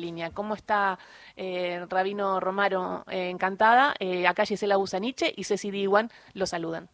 línea. 0.00 0.30
¿Cómo 0.30 0.54
está 0.54 0.98
eh, 1.36 1.84
Rabino 1.88 2.40
Romaro? 2.40 3.04
Eh, 3.08 3.30
encantada. 3.30 3.94
Eh, 3.98 4.26
acá 4.26 4.44
Gisela 4.46 4.76
Busaniche 4.76 5.32
y 5.36 5.44
Ceci 5.44 5.70
Diwan 5.70 6.10
lo 6.34 6.46
saludan. 6.46 6.88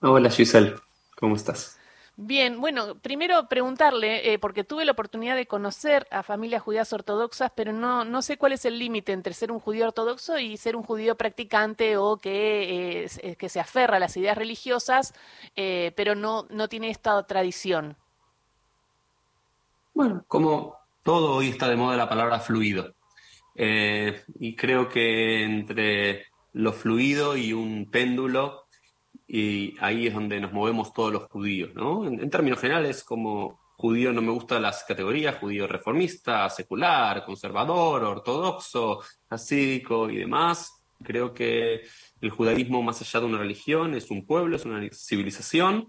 Hola 0.00 0.30
Giselle, 0.30 0.76
¿cómo 1.16 1.36
estás? 1.36 1.80
Bien, 2.22 2.60
bueno, 2.60 2.96
primero 2.98 3.48
preguntarle, 3.48 4.34
eh, 4.34 4.38
porque 4.38 4.62
tuve 4.62 4.84
la 4.84 4.92
oportunidad 4.92 5.36
de 5.36 5.46
conocer 5.46 6.06
a 6.10 6.22
familias 6.22 6.62
judías 6.62 6.92
ortodoxas, 6.92 7.50
pero 7.54 7.72
no, 7.72 8.04
no 8.04 8.20
sé 8.20 8.36
cuál 8.36 8.52
es 8.52 8.66
el 8.66 8.78
límite 8.78 9.12
entre 9.12 9.32
ser 9.32 9.50
un 9.50 9.58
judío 9.58 9.86
ortodoxo 9.86 10.38
y 10.38 10.58
ser 10.58 10.76
un 10.76 10.82
judío 10.82 11.16
practicante 11.16 11.96
o 11.96 12.18
que, 12.18 13.06
eh, 13.06 13.36
que 13.36 13.48
se 13.48 13.58
aferra 13.58 13.96
a 13.96 14.00
las 14.00 14.18
ideas 14.18 14.36
religiosas, 14.36 15.14
eh, 15.56 15.92
pero 15.96 16.14
no, 16.14 16.46
no 16.50 16.68
tiene 16.68 16.90
esta 16.90 17.22
tradición. 17.26 17.96
Bueno, 19.94 20.22
como 20.28 20.76
todo 21.10 21.34
hoy 21.34 21.48
está 21.48 21.68
de 21.68 21.74
moda 21.74 21.96
la 21.96 22.08
palabra 22.08 22.38
fluido. 22.38 22.94
y 23.56 24.54
creo 24.54 24.88
que 24.88 25.42
entre 25.42 26.26
lo 26.52 26.72
fluido 26.72 27.36
y 27.36 27.52
un 27.52 27.90
péndulo 27.90 28.66
y 29.26 29.74
ahí 29.80 30.06
es 30.06 30.14
donde 30.14 30.38
nos 30.38 30.52
movemos 30.52 30.92
todos 30.92 31.12
los 31.12 31.24
judíos, 31.24 31.74
¿no? 31.74 32.06
En, 32.06 32.30
términos 32.30 32.60
generales, 32.60 33.02
como 33.02 33.58
judío 33.76 34.12
no 34.12 34.22
me 34.22 34.30
gustan 34.30 34.62
las 34.62 34.84
categorías, 34.84 35.40
judío 35.40 35.66
reformista, 35.66 36.48
secular, 36.48 37.24
conservador, 37.24 38.04
ortodoxo, 38.04 39.00
hasídico 39.30 40.08
y 40.10 40.16
demás. 40.18 40.80
Creo 41.02 41.34
que 41.34 41.80
el 42.20 42.30
judaísmo, 42.30 42.84
más 42.84 43.00
allá 43.00 43.18
de 43.18 43.26
una 43.26 43.38
religión, 43.38 43.94
es 43.94 44.12
un 44.12 44.24
pueblo, 44.24 44.54
es 44.54 44.64
una 44.64 44.88
civilización 44.92 45.88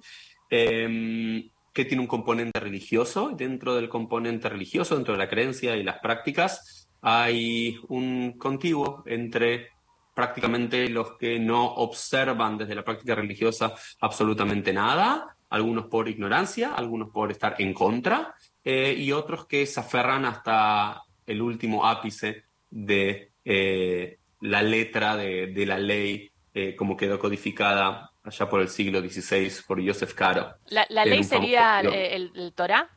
em, 0.50 1.48
que 1.74 1.86
tiene 1.86 2.02
un 2.02 2.08
componente 2.08 2.60
religioso. 2.60 3.32
Dentro 3.36 3.76
del 3.76 3.90
componente 3.90 4.50
religioso, 4.50 4.96
dentro 4.96 5.14
de 5.14 5.20
la 5.20 5.30
creencia 5.30 5.76
y 5.76 5.84
las 5.84 6.00
prácticas, 6.00 6.90
hay 7.02 7.80
un 7.88 8.34
contiguo 8.38 9.04
entre 9.06 9.70
prácticamente 10.14 10.90
los 10.90 11.18
que 11.18 11.40
no 11.40 11.66
observan 11.66 12.58
desde 12.58 12.76
la 12.76 12.84
práctica 12.84 13.16
religiosa 13.16 13.74
absolutamente 14.02 14.74
nada, 14.74 15.36
algunos 15.50 15.86
por 15.86 16.08
ignorancia, 16.08 16.74
algunos 16.76 17.10
por 17.10 17.32
estar 17.32 17.56
en 17.60 17.74
contra, 17.74 18.36
eh, 18.64 18.94
y 18.98 19.12
otros 19.12 19.48
que 19.48 19.66
se 19.66 19.80
aferran 19.80 20.26
hasta 20.26 21.02
el 21.26 21.42
último 21.42 21.88
ápice 21.88 22.44
de 22.70 23.32
eh, 23.44 24.20
la 24.42 24.62
letra 24.62 25.16
de, 25.16 25.66
la 25.66 25.78
ley 25.78 26.30
eh, 26.54 26.76
como 26.76 26.98
quedó 26.98 27.20
codificada 27.20 28.11
allá 28.24 28.50
por 28.50 28.62
el 28.62 28.70
siglo 28.70 29.00
XVI 29.00 29.52
por 29.68 29.86
Joseph 29.86 30.14
Caro. 30.14 30.56
¿La, 30.68 30.86
ley 31.06 31.24
sería 31.24 31.80
el, 31.82 32.32
el, 32.36 32.54
Torah? 32.54 32.90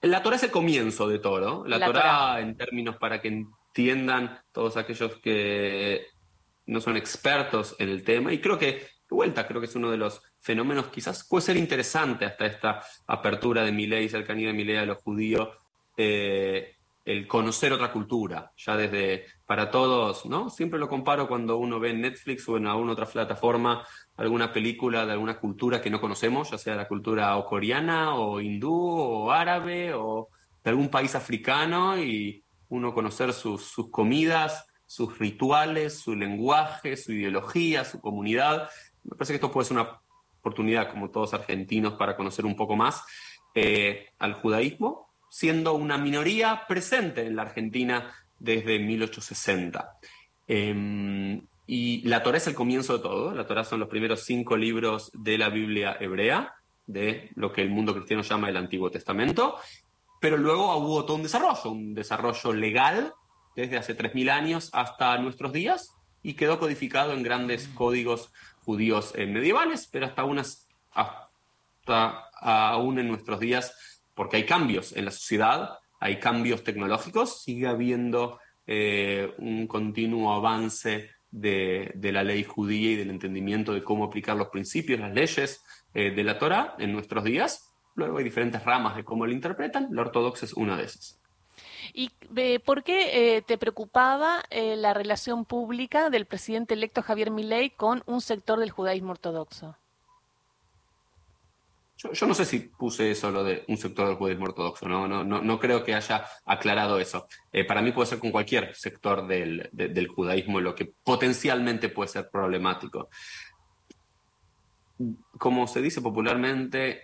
La 0.00 0.22
Torah 0.22 0.36
es 0.36 0.42
el 0.42 0.50
comienzo 0.50 1.08
de 1.08 1.18
todo. 1.18 1.64
La, 1.66 1.84
Torah, 1.84 2.40
en 2.40 2.56
términos 2.56 2.96
para 2.96 3.20
que 3.20 3.28
entiendan 3.28 4.40
todos 4.50 4.76
aquellos 4.76 5.16
que 5.18 6.06
no 6.66 6.80
son 6.80 6.96
expertos 6.96 7.76
en 7.78 7.88
el 7.88 8.02
tema. 8.02 8.32
Y 8.32 8.40
creo 8.40 8.58
que, 8.58 8.66
de 8.66 8.88
vuelta, 9.08 9.46
creo 9.46 9.60
que 9.60 9.66
es 9.66 9.76
uno 9.76 9.90
de 9.90 9.98
los 9.98 10.22
fenómenos, 10.40 10.88
quizás 10.88 11.26
puede 11.28 11.42
ser 11.42 11.56
interesante 11.56 12.24
hasta 12.24 12.46
esta 12.46 12.82
apertura 13.06 13.62
de 13.62 13.72
mi 13.72 13.86
ley, 13.86 14.08
cercanía 14.08 14.48
de 14.48 14.54
mi 14.54 14.64
ley 14.64 14.76
a 14.76 14.86
los 14.86 14.98
judíos, 14.98 15.48
eh, 15.96 16.76
el 17.04 17.26
conocer 17.26 17.72
otra 17.72 17.92
cultura, 17.92 18.52
ya 18.56 18.76
desde 18.76 19.26
para 19.44 19.70
todos, 19.70 20.24
¿no? 20.26 20.50
Siempre 20.50 20.78
lo 20.78 20.88
comparo 20.88 21.26
cuando 21.26 21.56
uno 21.56 21.80
ve 21.80 21.90
en 21.90 22.00
Netflix 22.00 22.48
o 22.48 22.56
en 22.56 22.66
alguna 22.66 22.92
otra 22.92 23.06
plataforma 23.06 23.84
alguna 24.16 24.52
película 24.52 25.06
de 25.06 25.12
alguna 25.12 25.38
cultura 25.38 25.80
que 25.80 25.90
no 25.90 26.00
conocemos, 26.00 26.50
ya 26.50 26.58
sea 26.58 26.76
la 26.76 26.88
cultura 26.88 27.34
coreana 27.48 28.14
o 28.14 28.40
hindú 28.40 28.72
o 28.72 29.30
árabe 29.30 29.94
o 29.94 30.28
de 30.62 30.70
algún 30.70 30.88
país 30.88 31.14
africano 31.14 31.98
y 31.98 32.44
uno 32.68 32.94
conocer 32.94 33.32
sus, 33.32 33.74
comidas, 33.90 34.66
sus 34.86 35.18
rituales, 35.18 35.98
su 35.98 36.14
lenguaje, 36.14 36.96
su 36.96 37.12
ideología, 37.12 37.84
su 37.84 38.00
comunidad. 38.00 38.68
Me 39.02 39.16
parece 39.16 39.32
que 39.32 39.36
esto 39.36 39.50
puede 39.50 39.66
ser 39.66 39.78
una 39.78 40.00
oportunidad, 40.38 40.90
como 40.90 41.10
todos 41.10 41.34
argentinos, 41.34 41.94
para 41.94 42.16
conocer 42.16 42.46
un 42.46 42.56
poco 42.56 42.76
más 42.76 43.02
eh, 43.54 44.06
al 44.18 44.34
judaísmo, 44.34 45.11
siendo 45.32 45.72
una 45.72 45.96
minoría 45.96 46.64
presente 46.68 47.26
en 47.26 47.36
la 47.36 47.42
Argentina 47.42 48.12
desde 48.38 48.78
1860. 48.78 49.98
Em, 50.46 51.40
y 51.66 52.02
la 52.06 52.22
Torah 52.22 52.36
es 52.36 52.46
el 52.48 52.54
comienzo 52.54 52.98
de 52.98 53.02
todo. 53.02 53.34
La 53.34 53.46
Torah 53.46 53.64
son 53.64 53.80
los 53.80 53.88
primeros 53.88 54.24
cinco 54.24 54.56
libros 54.56 55.10
de 55.14 55.38
la 55.38 55.48
Biblia 55.48 55.96
hebrea, 55.98 56.54
de 56.86 57.30
lo 57.36 57.52
que 57.52 57.62
el 57.62 57.70
mundo 57.70 57.94
cristiano 57.94 58.22
llama 58.22 58.50
el 58.50 58.56
Antiguo 58.56 58.90
Testamento 58.90 59.58
pero 60.22 60.36
luego 60.36 60.76
hubo 60.76 61.04
todo 61.04 61.16
un 61.16 61.24
desarrollo, 61.24 61.70
un 61.72 61.94
desarrollo 61.94 62.52
legal 62.52 63.12
desde 63.56 63.76
hace 63.76 63.98
3.000 63.98 64.30
años 64.30 64.70
hasta 64.72 65.18
nuestros 65.18 65.52
días 65.52 65.96
y 66.22 66.34
quedó 66.34 66.60
codificado 66.60 67.12
en 67.12 67.24
grandes 67.24 67.66
códigos 67.66 68.32
judíos 68.64 69.14
eh, 69.16 69.26
medievales, 69.26 69.88
pero 69.90 70.06
hasta, 70.06 70.22
unas, 70.22 70.68
hasta 70.92 72.28
aún 72.40 73.00
en 73.00 73.08
nuestros 73.08 73.40
días, 73.40 73.91
porque 74.14 74.38
hay 74.38 74.46
cambios 74.46 74.94
en 74.96 75.04
la 75.04 75.10
sociedad, 75.10 75.78
hay 76.00 76.18
cambios 76.18 76.64
tecnológicos, 76.64 77.42
sigue 77.42 77.66
habiendo 77.66 78.40
eh, 78.66 79.32
un 79.38 79.66
continuo 79.66 80.32
avance 80.32 81.10
de, 81.30 81.92
la 82.02 82.24
ley 82.24 82.44
judía 82.44 82.92
y 82.92 82.96
del 82.96 83.10
entendimiento 83.10 83.72
de 83.72 83.82
cómo 83.82 84.04
aplicar 84.04 84.36
los 84.36 84.48
principios, 84.48 85.00
las 85.00 85.14
leyes 85.14 85.62
eh, 85.94 86.10
de 86.10 86.24
la 86.24 86.38
Torah 86.38 86.74
en 86.78 86.92
nuestros 86.92 87.24
días, 87.24 87.68
Luego 87.94 88.16
hay 88.16 88.24
diferentes 88.24 88.64
ramas 88.64 88.96
de 88.96 89.04
cómo 89.04 89.26
lo 89.26 89.32
interpretan, 89.32 89.88
la 89.90 90.00
ortodoxa 90.00 90.46
es 90.46 90.54
una 90.54 90.78
de 90.78 90.84
esas. 90.84 91.20
¿Y 91.92 92.10
eh, 92.36 92.58
por 92.58 92.82
qué 92.84 93.44
te 93.46 93.58
preocupaba 93.58 94.42
la 94.50 94.94
relación 94.94 95.44
pública 95.44 96.08
del 96.08 96.24
presidente 96.24 96.72
electo 96.72 97.02
Javier 97.02 97.30
Milei 97.30 97.68
con 97.68 98.02
un 98.06 98.22
sector 98.22 98.58
del 98.60 98.70
judaísmo 98.70 99.10
ortodoxo? 99.10 99.76
Yo, 102.12 102.26
no 102.26 102.34
sé 102.34 102.44
si 102.44 102.58
puse 102.60 103.10
eso 103.10 103.30
lo 103.30 103.44
de 103.44 103.64
un 103.68 103.76
sector 103.76 104.08
del 104.08 104.16
judaísmo 104.16 104.46
ortodoxo, 104.46 104.88
no, 104.88 105.06
no, 105.06 105.22
no, 105.24 105.58
creo 105.60 105.84
que 105.84 105.94
haya 105.94 106.24
aclarado 106.44 106.98
eso. 106.98 107.28
para 107.68 107.82
mí 107.82 107.92
puede 107.92 108.08
ser 108.08 108.18
con 108.18 108.30
cualquier 108.30 108.74
sector 108.74 109.26
del, 109.26 109.68
del 109.72 110.08
judaísmo 110.08 110.60
lo 110.60 110.74
que 110.74 110.92
potencialmente 111.04 111.88
puede 111.88 112.08
ser 112.08 112.28
problemático. 112.30 113.08
Como 115.38 115.66
se 115.66 115.80
dice 115.80 116.00
popularmente, 116.00 117.02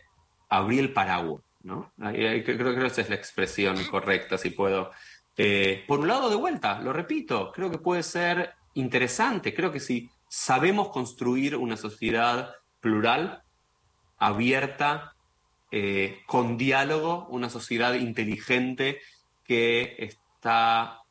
abrí 0.48 0.78
el 0.78 0.92
paraguas, 0.92 1.42
¿no? 1.62 1.92
Creo, 1.98 2.74
que 2.74 2.86
esa 2.86 3.00
es 3.00 3.08
la 3.08 3.16
expresión 3.16 3.76
correcta, 3.84 4.38
si 4.38 4.50
puedo. 4.50 4.90
Eh, 5.36 5.84
por 5.86 6.00
un 6.00 6.08
lado, 6.08 6.30
de 6.30 6.36
vuelta, 6.36 6.80
lo 6.80 6.92
repito, 6.92 7.52
creo 7.52 7.70
que 7.70 7.78
puede 7.78 8.02
ser 8.02 8.54
interesante, 8.74 9.54
creo 9.54 9.70
que 9.70 9.80
si 9.80 10.10
sabemos 10.28 10.88
construir 10.88 11.56
una 11.56 11.76
sociedad 11.76 12.54
plural, 12.80 13.42
abierta, 14.18 15.14
eh, 15.70 16.22
con 16.26 16.56
diálogo, 16.56 17.26
una 17.30 17.50
sociedad 17.50 17.94
inteligente 17.94 19.00
que 19.44 19.96
está 19.98 21.02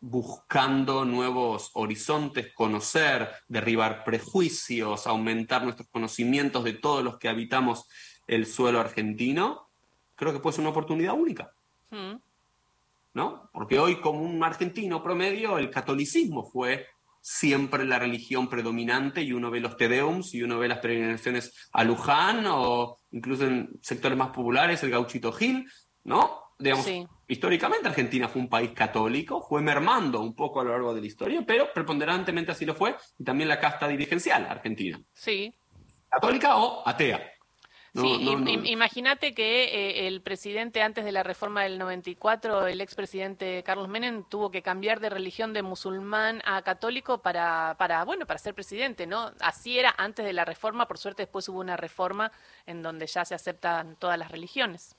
buscando 0.00 1.04
nuevos 1.04 1.70
horizontes, 1.74 2.52
conocer, 2.54 3.30
derribar 3.48 4.04
prejuicios, 4.04 5.06
aumentar 5.06 5.64
nuestros 5.64 5.88
conocimientos 5.88 6.62
de 6.64 6.74
todos 6.74 7.02
los 7.02 7.18
que 7.18 7.28
habitamos 7.28 7.88
el 8.26 8.46
suelo 8.46 8.80
argentino, 8.80 9.68
creo 10.14 10.32
que 10.32 10.40
puede 10.40 10.56
ser 10.56 10.60
una 10.62 10.70
oportunidad 10.70 11.14
única. 11.14 11.52
Mm. 11.90 12.16
¿No? 13.14 13.48
Porque 13.52 13.78
hoy, 13.78 14.00
como 14.00 14.20
un 14.20 14.42
argentino 14.42 15.02
promedio, 15.02 15.56
el 15.56 15.70
catolicismo 15.70 16.44
fue 16.44 16.86
siempre 17.26 17.86
la 17.86 17.98
religión 17.98 18.50
predominante 18.50 19.22
y 19.22 19.32
uno 19.32 19.50
ve 19.50 19.58
los 19.58 19.78
Tedeums 19.78 20.34
y 20.34 20.42
uno 20.42 20.58
ve 20.58 20.68
las 20.68 20.80
peregrinaciones 20.80 21.70
a 21.72 21.82
Luján 21.82 22.44
o 22.46 22.98
incluso 23.12 23.46
en 23.46 23.70
sectores 23.80 24.18
más 24.18 24.28
populares 24.28 24.82
el 24.82 24.90
gauchito 24.90 25.32
Gil, 25.32 25.66
¿no? 26.04 26.42
Digamos, 26.58 26.86
históricamente 27.26 27.88
Argentina 27.88 28.28
fue 28.28 28.42
un 28.42 28.50
país 28.50 28.72
católico, 28.72 29.40
fue 29.40 29.62
mermando 29.62 30.20
un 30.20 30.34
poco 30.34 30.60
a 30.60 30.64
lo 30.64 30.72
largo 30.72 30.94
de 30.94 31.00
la 31.00 31.06
historia, 31.06 31.42
pero 31.46 31.72
preponderantemente 31.72 32.52
así 32.52 32.66
lo 32.66 32.74
fue, 32.74 32.94
y 33.18 33.24
también 33.24 33.48
la 33.48 33.58
casta 33.58 33.88
dirigencial 33.88 34.44
argentina. 34.44 35.00
Sí. 35.14 35.54
Católica 36.10 36.58
o 36.58 36.86
atea 36.86 37.33
sí, 37.94 38.36
imagínate 38.64 39.34
que 39.34 39.64
eh, 39.64 40.06
el 40.08 40.20
presidente 40.20 40.82
antes 40.82 41.04
de 41.04 41.12
la 41.12 41.22
reforma 41.22 41.62
del 41.62 41.78
94, 41.78 42.66
el 42.66 42.80
expresidente 42.80 43.62
Carlos 43.62 43.88
Menem, 43.88 44.24
tuvo 44.24 44.50
que 44.50 44.62
cambiar 44.62 45.00
de 45.00 45.10
religión 45.10 45.52
de 45.52 45.62
musulmán 45.62 46.42
a 46.44 46.62
católico 46.62 47.18
para, 47.18 47.76
para, 47.78 48.04
bueno, 48.04 48.26
para 48.26 48.38
ser 48.38 48.54
presidente, 48.54 49.06
¿no? 49.06 49.32
Así 49.40 49.78
era 49.78 49.94
antes 49.96 50.24
de 50.24 50.32
la 50.32 50.44
reforma, 50.44 50.88
por 50.88 50.98
suerte 50.98 51.22
después 51.22 51.48
hubo 51.48 51.60
una 51.60 51.76
reforma 51.76 52.32
en 52.66 52.82
donde 52.82 53.06
ya 53.06 53.24
se 53.24 53.34
aceptan 53.34 53.96
todas 53.96 54.18
las 54.18 54.30
religiones. 54.30 54.96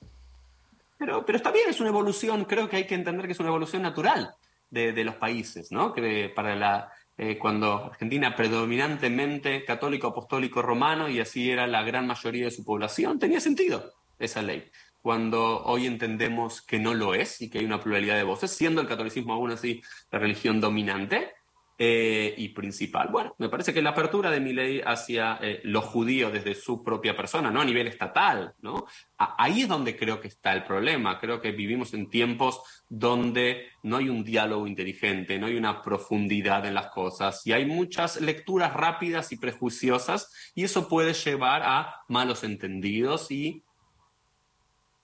Pero, 0.98 1.26
pero 1.26 1.36
está 1.36 1.50
bien, 1.50 1.68
es 1.68 1.80
una 1.80 1.90
evolución, 1.90 2.46
creo 2.46 2.68
que 2.68 2.76
hay 2.76 2.86
que 2.86 2.94
entender 2.94 3.26
que 3.26 3.32
es 3.32 3.40
una 3.40 3.50
evolución 3.50 3.82
natural 3.82 4.34
de, 4.70 4.92
de 4.92 5.04
los 5.04 5.16
países, 5.16 5.70
¿no? 5.70 5.92
Que 5.92 6.32
para 6.34 6.56
la 6.56 6.92
eh, 7.18 7.38
cuando 7.38 7.86
Argentina 7.86 8.36
predominantemente 8.36 9.64
católico, 9.64 10.08
apostólico, 10.08 10.62
romano, 10.62 11.08
y 11.08 11.20
así 11.20 11.50
era 11.50 11.66
la 11.66 11.82
gran 11.82 12.06
mayoría 12.06 12.44
de 12.44 12.50
su 12.50 12.64
población, 12.64 13.18
tenía 13.18 13.40
sentido 13.40 13.92
esa 14.18 14.42
ley. 14.42 14.70
cuando 15.00 15.62
hoy 15.62 15.86
entendemos 15.86 16.62
que 16.62 16.80
no 16.80 16.92
lo 16.92 17.14
es 17.14 17.40
y 17.40 17.48
que 17.48 17.60
hay 17.60 17.64
una 17.64 17.80
pluralidad 17.80 18.16
de 18.16 18.24
voces, 18.24 18.50
siendo 18.50 18.80
el 18.80 18.88
catolicismo 18.88 19.34
aún 19.34 19.52
así 19.52 19.80
la 20.10 20.18
religión 20.18 20.60
dominante 20.60 21.32
eh, 21.78 22.34
y 22.38 22.48
principal. 22.48 23.08
Bueno, 23.10 23.34
me 23.36 23.50
parece 23.50 23.74
que 23.74 23.82
la 23.82 23.90
apertura 23.90 24.30
de 24.30 24.40
mi 24.40 24.54
ley 24.54 24.80
hacia 24.82 25.38
eh, 25.42 25.60
los 25.64 25.84
judíos 25.84 26.32
desde 26.32 26.54
su 26.54 26.82
propia 26.82 27.14
persona, 27.14 27.50
no 27.50 27.60
a 27.60 27.66
nivel 27.66 27.86
estatal, 27.86 28.54
¿no? 28.62 28.86
ahí 29.18 29.62
es 29.62 29.68
donde 29.68 29.94
creo 29.94 30.18
que 30.18 30.28
está 30.28 30.54
el 30.54 30.64
problema. 30.64 31.18
Creo 31.18 31.40
que 31.40 31.52
vivimos 31.52 31.92
en 31.92 32.08
tiempos 32.08 32.62
donde 32.88 33.68
no 33.82 33.98
hay 33.98 34.08
un 34.08 34.24
diálogo 34.24 34.66
inteligente, 34.66 35.38
no 35.38 35.46
hay 35.46 35.56
una 35.56 35.82
profundidad 35.82 36.64
en 36.64 36.72
las 36.74 36.86
cosas 36.88 37.46
y 37.46 37.52
hay 37.52 37.66
muchas 37.66 38.20
lecturas 38.22 38.72
rápidas 38.72 39.32
y 39.32 39.36
prejuiciosas 39.36 40.52
y 40.54 40.64
eso 40.64 40.88
puede 40.88 41.12
llevar 41.12 41.62
a 41.62 42.04
malos 42.08 42.42
entendidos 42.42 43.30
y 43.30 43.62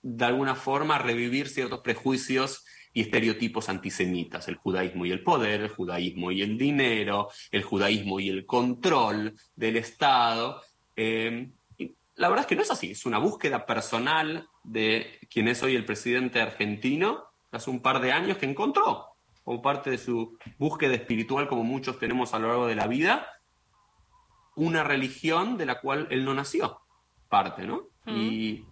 de 0.01 0.25
alguna 0.25 0.55
forma 0.55 0.97
revivir 0.97 1.47
ciertos 1.47 1.81
prejuicios 1.81 2.65
y 2.93 3.01
estereotipos 3.01 3.69
antisemitas, 3.69 4.47
el 4.47 4.55
judaísmo 4.55 5.05
y 5.05 5.11
el 5.11 5.23
poder, 5.23 5.61
el 5.61 5.69
judaísmo 5.69 6.31
y 6.31 6.41
el 6.41 6.57
dinero, 6.57 7.29
el 7.51 7.63
judaísmo 7.63 8.19
y 8.19 8.29
el 8.29 8.45
control 8.45 9.35
del 9.55 9.77
Estado. 9.77 10.61
Eh, 10.95 11.49
la 12.15 12.29
verdad 12.29 12.43
es 12.43 12.47
que 12.47 12.55
no 12.55 12.61
es 12.61 12.71
así, 12.71 12.91
es 12.91 13.05
una 13.05 13.17
búsqueda 13.17 13.65
personal 13.65 14.47
de 14.63 15.19
quien 15.29 15.47
es 15.47 15.63
hoy 15.63 15.75
el 15.75 15.85
presidente 15.85 16.41
argentino 16.41 17.23
hace 17.51 17.69
un 17.69 17.81
par 17.81 17.99
de 18.01 18.11
años 18.11 18.37
que 18.37 18.45
encontró, 18.45 19.07
como 19.43 19.61
parte 19.61 19.89
de 19.89 19.97
su 19.97 20.37
búsqueda 20.57 20.93
espiritual, 20.93 21.47
como 21.47 21.63
muchos 21.63 21.99
tenemos 21.99 22.33
a 22.33 22.39
lo 22.39 22.47
largo 22.47 22.67
de 22.67 22.75
la 22.75 22.87
vida, 22.87 23.27
una 24.55 24.83
religión 24.83 25.57
de 25.57 25.65
la 25.65 25.79
cual 25.79 26.07
él 26.11 26.25
no 26.25 26.33
nació, 26.33 26.81
parte, 27.29 27.65
¿no? 27.65 27.87
Mm. 28.05 28.15
Y 28.15 28.65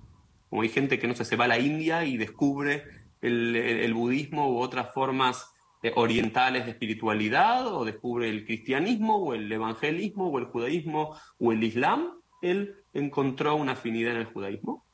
como 0.50 0.62
hay 0.62 0.70
gente 0.70 1.00
que 1.00 1.08
no 1.08 1.16
sé, 1.16 1.26
se 1.26 1.36
va 1.36 1.46
a 1.46 1.50
la 1.50 1.60
India 1.60 2.06
y 2.06 2.18
descubre 2.18 3.01
el, 3.22 3.94
budismo 3.94 4.52
u 4.52 4.58
otras 4.60 4.94
formas 4.94 5.54
eh, 5.84 5.92
orientales 5.96 6.66
de 6.66 6.72
espiritualidad, 6.72 7.68
o 7.68 7.86
descubre 7.86 8.30
el 8.30 8.46
cristianismo, 8.46 9.18
o 9.18 9.34
el 9.34 9.52
evangelismo, 9.52 10.30
o 10.30 10.40
el 10.40 10.46
judaísmo, 10.46 11.16
o 11.40 11.52
el 11.52 11.64
islam, 11.64 12.22
él 12.42 12.76
encontró 12.94 13.56
una 13.56 13.74
afinidad 13.74 14.14
en 14.14 14.22
el 14.22 14.26
judaísmo, 14.26 14.86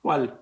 cual 0.00 0.40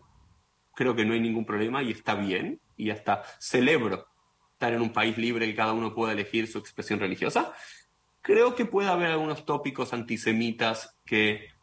creo 0.75 0.97
que 0.97 1.05
no 1.05 1.13
hay 1.13 1.21
ningún 1.21 1.45
problema 1.45 1.83
y 1.83 1.91
está 1.91 2.15
bien, 2.15 2.61
y 2.77 2.91
hasta 2.91 3.23
celebro 3.39 4.07
estar 4.53 4.73
en 4.73 4.81
un 4.81 4.93
país 4.93 5.17
libre 5.19 5.47
y 5.47 5.55
cada 5.55 5.73
uno 5.73 5.95
pueda 5.95 6.13
elegir 6.13 6.47
su 6.47 6.59
expresión 6.59 6.99
religiosa. 6.99 7.53
Creo 8.21 8.55
que 8.55 8.65
puede 8.65 8.89
haber 8.89 9.11
algunos 9.11 9.45
tópicos 9.45 9.93
antisemitas 9.93 10.99
que 11.05 11.54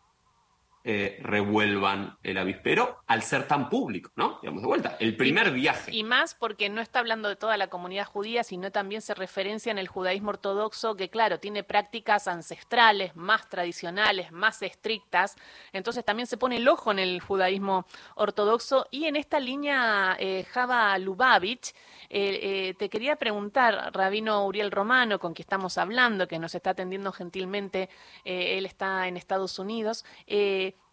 eh, 0.83 1.19
revuelvan 1.22 2.18
el 2.24 2.38
avispero 2.38 2.98
al 3.07 3.24
ser 3.24 3.48
tan 3.48 3.69
público, 3.69 4.12
¿no? 4.16 4.39
Digamos 4.42 4.62
de 4.62 4.68
vuelta, 4.68 4.98
el 5.00 5.16
primer 5.16 5.51
viaje. 5.51 5.94
Y 5.94 6.04
más 6.04 6.36
porque 6.36 6.69
no 6.69 6.81
está 6.81 7.00
hablando 7.00 7.30
de 7.30 7.36
toda 7.36 7.57
la 7.57 7.68
comunidad 7.68 8.06
judía, 8.06 8.44
sino 8.44 8.72
también 8.72 9.01
se 9.01 9.13
referencia 9.13 9.72
en 9.72 9.78
el 9.78 9.88
judaísmo 9.88 10.30
ortodoxo 10.30 10.95
que, 10.95 11.10
claro, 11.10 11.39
tiene 11.39 11.63
prácticas 11.63 12.28
ancestrales, 12.28 13.16
más 13.16 13.50
tradicionales, 13.50 14.31
más 14.31 14.62
estrictas. 14.62 15.36
Entonces 15.74 16.04
también 16.04 16.28
se 16.28 16.38
pone 16.38 16.57
el 16.57 16.68
ojo 16.68 16.92
en 16.92 17.00
el 17.00 17.19
judaísmo 17.22 17.86
ortodoxo. 18.16 18.88
Y 18.92 19.06
en 19.06 19.16
esta 19.16 19.39
línea, 19.39 20.16
eh, 20.19 20.45
Java 20.51 20.98
Lubavitch, 20.98 21.74
eh, 22.10 22.39
eh, 22.42 22.74
te 22.78 22.89
quería 22.89 23.16
preguntar, 23.16 23.92
Rabino 23.94 24.45
Uriel 24.45 24.72
Romano, 24.72 25.19
con 25.19 25.33
quien 25.33 25.44
estamos 25.44 25.78
hablando, 25.78 26.28
que 26.28 26.39
nos 26.39 26.56
está 26.56 26.72
atendiendo 26.72 27.12
gentilmente, 27.12 27.89
él 28.24 28.66
está 28.66 29.07
en 29.07 29.18
Estados 29.18 29.60
Unidos. 29.60 30.06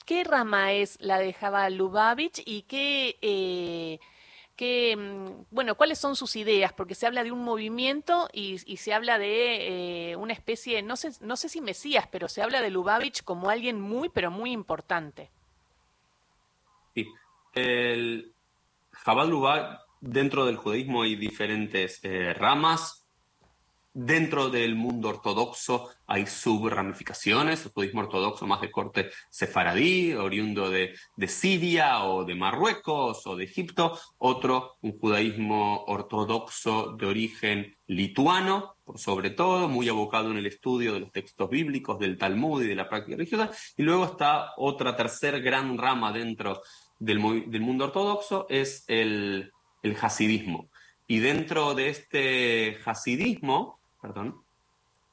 ¿Qué 0.04 0.25
rama 0.25 0.72
es 0.72 0.96
la 1.00 1.19
de 1.19 1.34
Java 1.34 1.69
Lubavitch 1.69 2.40
y 2.46 2.62
qué, 2.62 3.19
eh, 3.20 4.96
mm, 4.96 5.44
bueno, 5.50 5.75
cuáles 5.75 5.98
son 5.98 6.16
sus 6.16 6.34
ideas? 6.36 6.72
Porque 6.72 6.94
se 6.94 7.06
habla 7.06 7.25
de 7.25 7.32
un 7.32 7.44
movimiento 7.44 8.28
y, 8.32 8.56
se 8.58 8.94
habla 8.94 9.19
de 9.19 10.12
eh, 10.12 10.16
una 10.16 10.32
especie, 10.32 10.82
no 10.82 10.96
sé, 10.96 11.10
no 11.20 11.36
sé 11.36 11.50
si 11.50 11.60
Mesías, 11.60 12.08
pero 12.10 12.28
se 12.28 12.40
habla 12.40 12.62
de 12.62 12.70
Lubavitch 12.70 13.22
como 13.22 13.50
alguien 13.50 13.80
muy, 13.80 14.08
pero 14.08 14.30
muy 14.30 14.52
importante. 14.52 15.30
Sí, 16.94 17.06
el 17.52 18.32
Jabal 18.92 19.28
Lubavitch, 19.28 19.78
dentro 20.00 20.46
del 20.46 20.56
judaísmo 20.56 21.02
hay 21.02 21.16
diferentes 21.16 22.00
eh, 22.02 22.32
ramas. 22.32 23.07
Dentro 23.94 24.50
del 24.50 24.76
mundo 24.76 25.08
ortodoxo 25.08 25.88
hay 26.06 26.26
subramificaciones, 26.26 27.64
el 27.64 27.73
budismo 27.75 28.02
ortodoxo 28.02 28.46
más 28.46 28.61
de 28.61 28.70
corte 28.70 29.11
sefaradí, 29.31 30.12
oriundo 30.12 30.70
de, 30.70 30.94
Siria 31.26 32.05
o 32.05 32.25
de 32.25 32.35
Marruecos 32.35 33.26
o 33.26 33.35
de 33.35 33.44
Egipto, 33.44 33.99
otro, 34.19 34.76
un 34.82 34.99
judaísmo 34.99 35.85
ortodoxo 35.87 36.96
de 36.99 37.06
origen 37.06 37.76
lituano, 37.87 38.76
sobre 38.94 39.31
todo, 39.31 39.69
muy 39.69 39.88
abocado 39.88 40.31
en 40.31 40.37
el 40.37 40.46
estudio 40.46 40.93
de 40.93 41.00
los 41.00 41.11
textos 41.11 41.49
bíblicos, 41.49 41.99
del 41.99 42.19
Talmud 42.19 42.62
y 42.62 42.69
de 42.69 42.76
la 42.76 42.88
práctica 42.88 43.17
religiosa, 43.17 43.50
y 43.76 43.82
luego 43.82 44.05
está 44.05 44.52
otra 44.58 44.94
tercer 44.96 45.40
gran 45.43 45.79
rama 45.79 46.12
dentro 46.12 46.61
del, 46.99 47.19
mundo 47.19 47.87
ortodoxo, 47.87 48.46
es 48.50 48.85
el, 48.87 49.50
el 49.82 49.96
hasidismo. 50.00 50.69
Y 51.06 51.20
dentro 51.20 51.75
de 51.75 51.88
este 51.88 52.79
hasidismo, 52.85 53.77
perdón, 54.00 54.42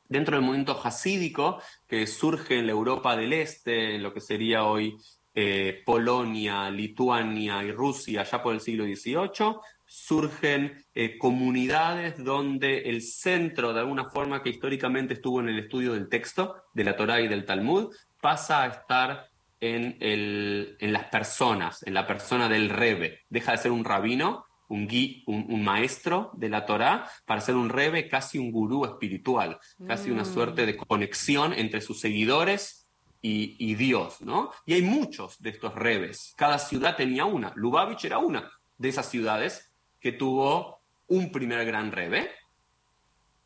dentro 0.07 0.35
del 0.35 0.45
movimiento 0.45 0.79
hasídico 0.83 1.59
que 1.87 2.05
surge 2.07 2.59
en 2.59 2.67
la 2.67 2.73
Europa 2.73 3.15
del 3.15 3.33
Este, 3.33 3.95
en 3.95 4.03
lo 4.03 4.13
que 4.13 4.21
sería 4.21 4.65
hoy 4.65 4.97
eh, 5.33 5.81
Polonia, 5.85 6.69
Lituania 6.69 7.63
y 7.63 7.71
Rusia, 7.71 8.23
ya 8.23 8.41
por 8.41 8.53
el 8.53 8.61
siglo 8.61 8.85
XVIII, 8.85 9.57
surgen 9.85 10.85
eh, 10.93 11.17
comunidades 11.17 12.23
donde 12.23 12.89
el 12.89 13.01
centro, 13.01 13.73
de 13.73 13.81
alguna 13.81 14.09
forma 14.09 14.41
que 14.41 14.49
históricamente 14.49 15.15
estuvo 15.15 15.41
en 15.41 15.49
el 15.49 15.59
estudio 15.59 15.93
del 15.93 16.09
texto, 16.09 16.55
de 16.73 16.83
la 16.83 16.95
Torá 16.95 17.19
y 17.21 17.27
del 17.27 17.45
Talmud, 17.45 17.93
pasa 18.21 18.63
a 18.63 18.67
estar 18.67 19.29
en, 19.59 19.97
el, 19.99 20.77
en 20.79 20.93
las 20.93 21.05
personas, 21.05 21.83
en 21.83 21.93
la 21.93 22.07
persona 22.07 22.47
del 22.47 22.69
rebe. 22.69 23.21
Deja 23.29 23.51
de 23.51 23.57
ser 23.57 23.71
un 23.71 23.83
rabino 23.83 24.45
un, 24.67 24.87
un, 25.27 25.63
maestro 25.63 26.31
de 26.33 26.49
la 26.49 26.65
Torá, 26.65 27.09
para 27.25 27.41
ser 27.41 27.55
un 27.55 27.69
rebe, 27.69 28.07
casi 28.07 28.37
un 28.37 28.51
gurú 28.51 28.85
espiritual, 28.85 29.59
casi 29.87 30.11
una 30.11 30.23
mm. 30.23 30.33
suerte 30.33 30.65
de 30.65 30.77
conexión 30.77 31.53
entre 31.53 31.81
sus 31.81 31.99
seguidores 31.99 32.85
y, 33.27 33.73
Dios, 33.73 34.21
¿no? 34.21 34.51
Y 34.67 34.73
hay 34.73 34.83
muchos 34.83 35.41
de 35.41 35.49
estos 35.49 35.73
rebes. 35.73 36.35
Cada 36.37 36.59
ciudad 36.59 36.95
tenía 36.95 37.25
una. 37.25 37.51
Lubavitch 37.55 38.05
era 38.05 38.19
una 38.19 38.51
de 38.77 38.89
esas 38.89 39.09
ciudades 39.09 39.71
que 39.99 40.11
tuvo 40.11 40.81
un 41.07 41.31
primer 41.31 41.65
gran 41.65 41.91
rebe, 41.91 42.29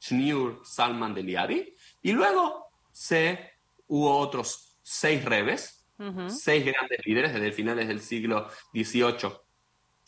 Shneur 0.01 0.59
Salman 0.63 1.13
de 1.13 1.23
Liadi, 1.23 1.75
y 2.01 2.11
luego 2.11 2.65
se, 2.91 3.53
hubo 3.87 4.17
otros 4.17 4.77
seis 4.81 5.23
rebes, 5.23 5.85
seis 6.27 6.65
grandes 6.65 6.99
líderes 7.05 7.33
desde 7.33 7.51
finales 7.51 7.87
del 7.87 8.01
siglo 8.01 8.49
XVIII 8.73 9.31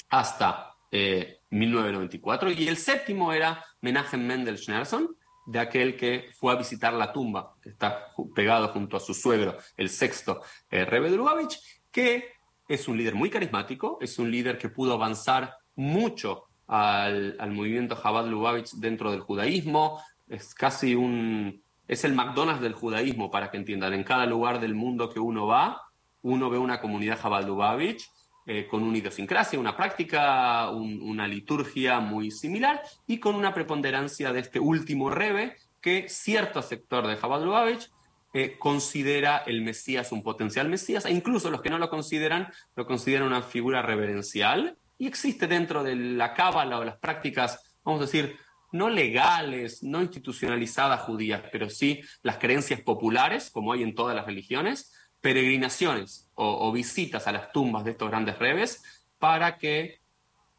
hasta 0.10 0.71
1994, 0.92 2.50
eh, 2.50 2.56
y 2.58 2.68
el 2.68 2.78
séptimo 2.78 3.32
era 3.32 3.64
Menachem 3.82 4.26
Mendel 4.26 4.58
Schneerson, 4.58 5.16
de 5.46 5.60
aquel 5.60 5.96
que 5.96 6.30
fue 6.38 6.54
a 6.54 6.58
visitar 6.58 6.94
la 6.94 7.12
tumba, 7.12 7.56
que 7.62 7.70
está 7.70 8.08
pegado 8.36 8.68
junto 8.70 8.98
a 8.98 9.00
su 9.00 9.14
suegro, 9.14 9.58
el 9.78 9.90
sexto 9.90 10.42
eh, 10.70 10.86
Rebbe 10.86 11.10
de 11.10 11.18
Lubavitch, 11.18 11.60
que 11.92 12.34
es 12.68 12.88
un 12.88 12.98
líder 12.98 13.16
muy 13.16 13.30
carismático, 13.30 13.98
es 14.02 14.20
un 14.20 14.32
líder 14.32 14.58
que 14.58 14.70
pudo 14.70 14.94
avanzar 14.94 15.56
mucho 15.76 16.46
al, 16.68 17.36
movimiento 17.52 18.00
Chabad 18.02 18.28
Lubavitch 18.28 18.74
dentro 18.76 19.12
del 19.12 19.22
judaísmo, 19.22 20.02
es 20.30 20.54
casi 20.54 20.96
un... 20.96 21.62
es 21.88 22.06
el 22.06 22.14
McDonald's 22.14 22.62
del 22.62 22.74
judaísmo, 22.74 23.30
para 23.30 23.52
que 23.52 23.58
entiendan, 23.58 23.94
en 23.94 24.04
cada 24.04 24.26
lugar 24.26 24.60
del 24.60 24.76
mundo 24.76 25.10
que 25.10 25.20
uno 25.20 25.48
va, 25.48 25.82
uno 26.22 26.50
ve 26.50 26.58
una 26.58 26.80
comunidad 26.80 27.22
Chabad 27.22 27.46
Lubavitch, 27.46 28.10
eh, 28.46 28.68
con 28.68 28.84
una 28.84 28.98
idiosincrasia, 28.98 29.60
una 29.60 29.78
práctica, 29.78 30.70
una 30.70 31.28
liturgia 31.28 32.00
muy 32.00 32.32
similar 32.32 32.82
y 33.08 33.20
con 33.20 33.36
una 33.36 33.54
preponderancia 33.54 34.34
de 34.34 34.40
este 34.40 34.60
último 34.60 35.10
rebe 35.10 35.58
que 35.80 36.08
cierto 36.10 36.62
sector 36.62 37.08
de 37.08 37.20
Chabad 37.20 37.44
Lubavitch 37.44 37.90
eh, 38.34 38.58
considera 38.58 39.44
el 39.46 39.62
Mesías 39.62 40.12
un 40.12 40.24
potencial 40.24 40.70
Mesías, 40.70 41.06
e 41.06 41.12
incluso 41.12 41.52
los 41.52 41.62
que 41.62 41.70
no 41.70 41.78
lo 41.78 41.90
consideran, 41.90 42.48
lo 42.76 42.86
consideran 42.86 43.28
una 43.28 43.42
figura 43.42 43.82
reverencial, 43.82 44.78
y 44.98 45.08
existe 45.08 45.48
dentro 45.48 45.84
de 45.84 45.96
la 45.96 46.34
cábala 46.34 46.80
o 46.80 46.86
las 46.86 46.98
prácticas, 46.98 47.76
vamos 47.84 48.02
a 48.02 48.06
decir, 48.06 48.38
no 48.72 48.90
legales, 48.90 49.84
no 49.84 50.02
institucionalizadas 50.02 51.02
judías, 51.02 51.42
pero 51.52 51.70
sí 51.70 52.02
las 52.24 52.38
creencias 52.38 52.80
populares, 52.82 53.50
como 53.50 53.74
hay 53.74 53.84
en 53.84 53.96
todas 53.96 54.16
las 54.16 54.26
religiones, 54.26 54.94
peregrinaciones 55.22 56.30
o, 56.36 56.72
visitas 56.72 57.28
a 57.28 57.32
las 57.32 57.52
tumbas 57.52 57.86
de 57.86 57.92
estos 57.92 58.10
grandes 58.10 58.40
rebes 58.40 58.84
para 59.20 59.58
que 59.58 60.00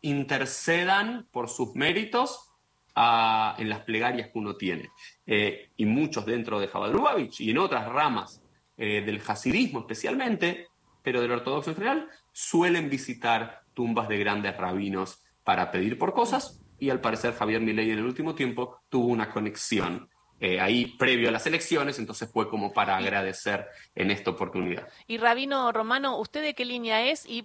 intercedan 0.00 1.26
por 1.32 1.48
sus 1.48 1.74
méritos 1.74 2.50
en 2.94 3.68
las 3.68 3.80
plegarias 3.80 4.28
que 4.28 4.38
uno 4.38 4.56
tiene. 4.56 4.90
Eh, 5.26 5.70
y 5.76 5.86
muchos 5.86 6.24
dentro 6.26 6.60
de 6.60 6.68
Jabal 6.68 6.94
y 7.38 7.50
en 7.50 7.58
otras 7.58 7.88
ramas 7.88 8.42
eh, 8.76 9.02
del 9.04 9.20
hasidismo 9.26 9.80
especialmente, 9.80 10.68
pero 11.02 11.20
del 11.20 11.32
ortodoxo 11.32 11.70
en 11.70 11.76
general, 11.76 12.08
suelen 12.32 12.88
visitar 12.88 13.62
tumbas 13.74 14.08
de 14.08 14.18
grandes 14.18 14.56
rabinos 14.56 15.22
para 15.42 15.70
pedir 15.70 15.98
por 15.98 16.12
cosas 16.12 16.60
y 16.78 16.90
al 16.90 17.00
parecer 17.00 17.34
Javier 17.34 17.60
Milei 17.60 17.90
en 17.90 17.98
el 17.98 18.04
último 18.04 18.34
tiempo 18.34 18.80
tuvo 18.88 19.06
una 19.06 19.30
conexión 19.30 20.08
eh, 20.44 20.58
ahí 20.58 20.86
previo 20.98 21.28
a 21.28 21.30
las 21.30 21.46
elecciones, 21.46 22.00
entonces 22.00 22.28
fue 22.28 22.48
como 22.48 22.72
para 22.72 22.96
agradecer 22.96 23.68
en 23.94 24.10
esta 24.10 24.32
oportunidad. 24.32 24.88
Y 25.06 25.18
Rabino 25.18 25.70
Romano, 25.70 26.18
¿usted 26.18 26.42
de 26.42 26.54
qué 26.54 26.64
línea 26.64 27.08
es? 27.08 27.24
Y, 27.28 27.42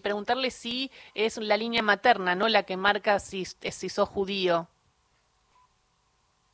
preguntarle 0.00 0.50
si 0.50 0.90
es 1.14 1.38
la 1.38 1.56
línea 1.56 1.80
materna, 1.80 2.34
¿no? 2.34 2.46
La 2.46 2.64
que 2.64 2.76
marca 2.76 3.18
si, 3.18 3.46
si 3.46 3.88
sos 3.88 4.06
judío. 4.10 4.68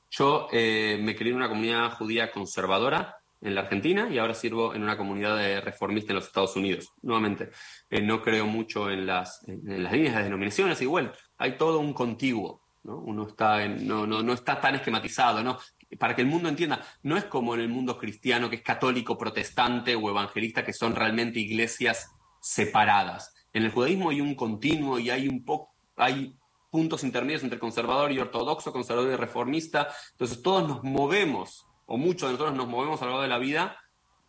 Yo 0.09 0.47
eh, 0.53 1.01
me 1.03 1.17
crié 1.17 1.33
en 1.33 1.39
una 1.39 1.49
comunidad 1.49 1.91
judía 1.95 2.31
conservadora 2.31 3.19
en 3.41 3.57
la 3.57 3.63
Argentina 3.63 4.09
y 4.09 4.19
ahora 4.19 4.35
sirvo 4.35 4.73
en 4.73 4.85
una 4.85 4.97
comunidad 4.97 5.37
de 5.37 5.61
reformista 5.61 6.13
en 6.13 6.17
los 6.17 6.27
Estados 6.27 6.55
Unidos. 6.55 6.93
Nuevamente, 7.03 7.51
eh, 7.91 8.03
no 8.03 8.23
creo 8.23 8.47
mucho 8.47 8.89
en 8.89 9.05
las, 9.05 9.43
en 9.49 9.83
las 9.83 9.93
líneas 9.93 10.15
de 10.15 10.23
denominaciones, 10.23 10.81
igual 10.81 11.13
hay 11.39 11.57
todo 11.59 11.81
un 11.81 11.93
contiguo. 11.93 12.66
¿No? 12.87 12.99
Uno 12.99 13.27
está 13.27 13.65
en, 13.65 13.87
no, 13.87 14.07
no, 14.07 14.23
no 14.23 14.33
está 14.33 14.61
tan 14.61 14.77
esquematizado, 14.77 15.43
¿no? 15.43 15.59
Para 15.99 16.15
que 16.15 16.23
el 16.23 16.29
mundo 16.29 16.49
entienda, 16.49 16.81
no 17.03 17.17
es 17.17 17.25
como 17.25 17.55
en 17.55 17.61
el 17.61 17.69
mundo 17.69 17.99
cristiano 17.99 18.49
que 18.49 18.57
es 18.57 18.63
católico, 18.63 19.19
protestante 19.19 19.95
o 19.97 20.09
evangelista, 20.09 20.65
que 20.65 20.73
son 20.73 20.95
realmente 20.95 21.41
iglesias 21.41 22.13
separadas. 22.41 23.35
En 23.53 23.65
el 23.65 23.73
judaísmo 23.73 24.11
hay 24.11 24.21
un 24.21 24.35
continuo 24.35 24.99
y 24.99 25.11
hay 25.11 25.29
un 25.29 25.45
poco, 25.45 25.75
hay 25.97 26.37
puntos 26.71 27.03
intermedios 27.05 27.43
entre 27.43 27.59
conservador 27.59 28.13
y 28.13 28.19
ortodoxo, 28.19 28.73
conservador 28.73 29.13
y 29.13 29.17
reformista. 29.17 29.89
Entonces 30.13 30.43
todos 30.43 30.69
nos 30.69 30.85
movemos, 30.85 31.67
o 31.87 31.97
muchos 31.97 32.29
de 32.29 32.35
nosotros 32.35 32.57
nos 32.57 32.69
movemos 32.69 33.03
a 33.03 33.07
lo 33.07 33.13
largo 33.13 33.23
de 33.23 33.29
la 33.29 33.39
vida 33.39 33.77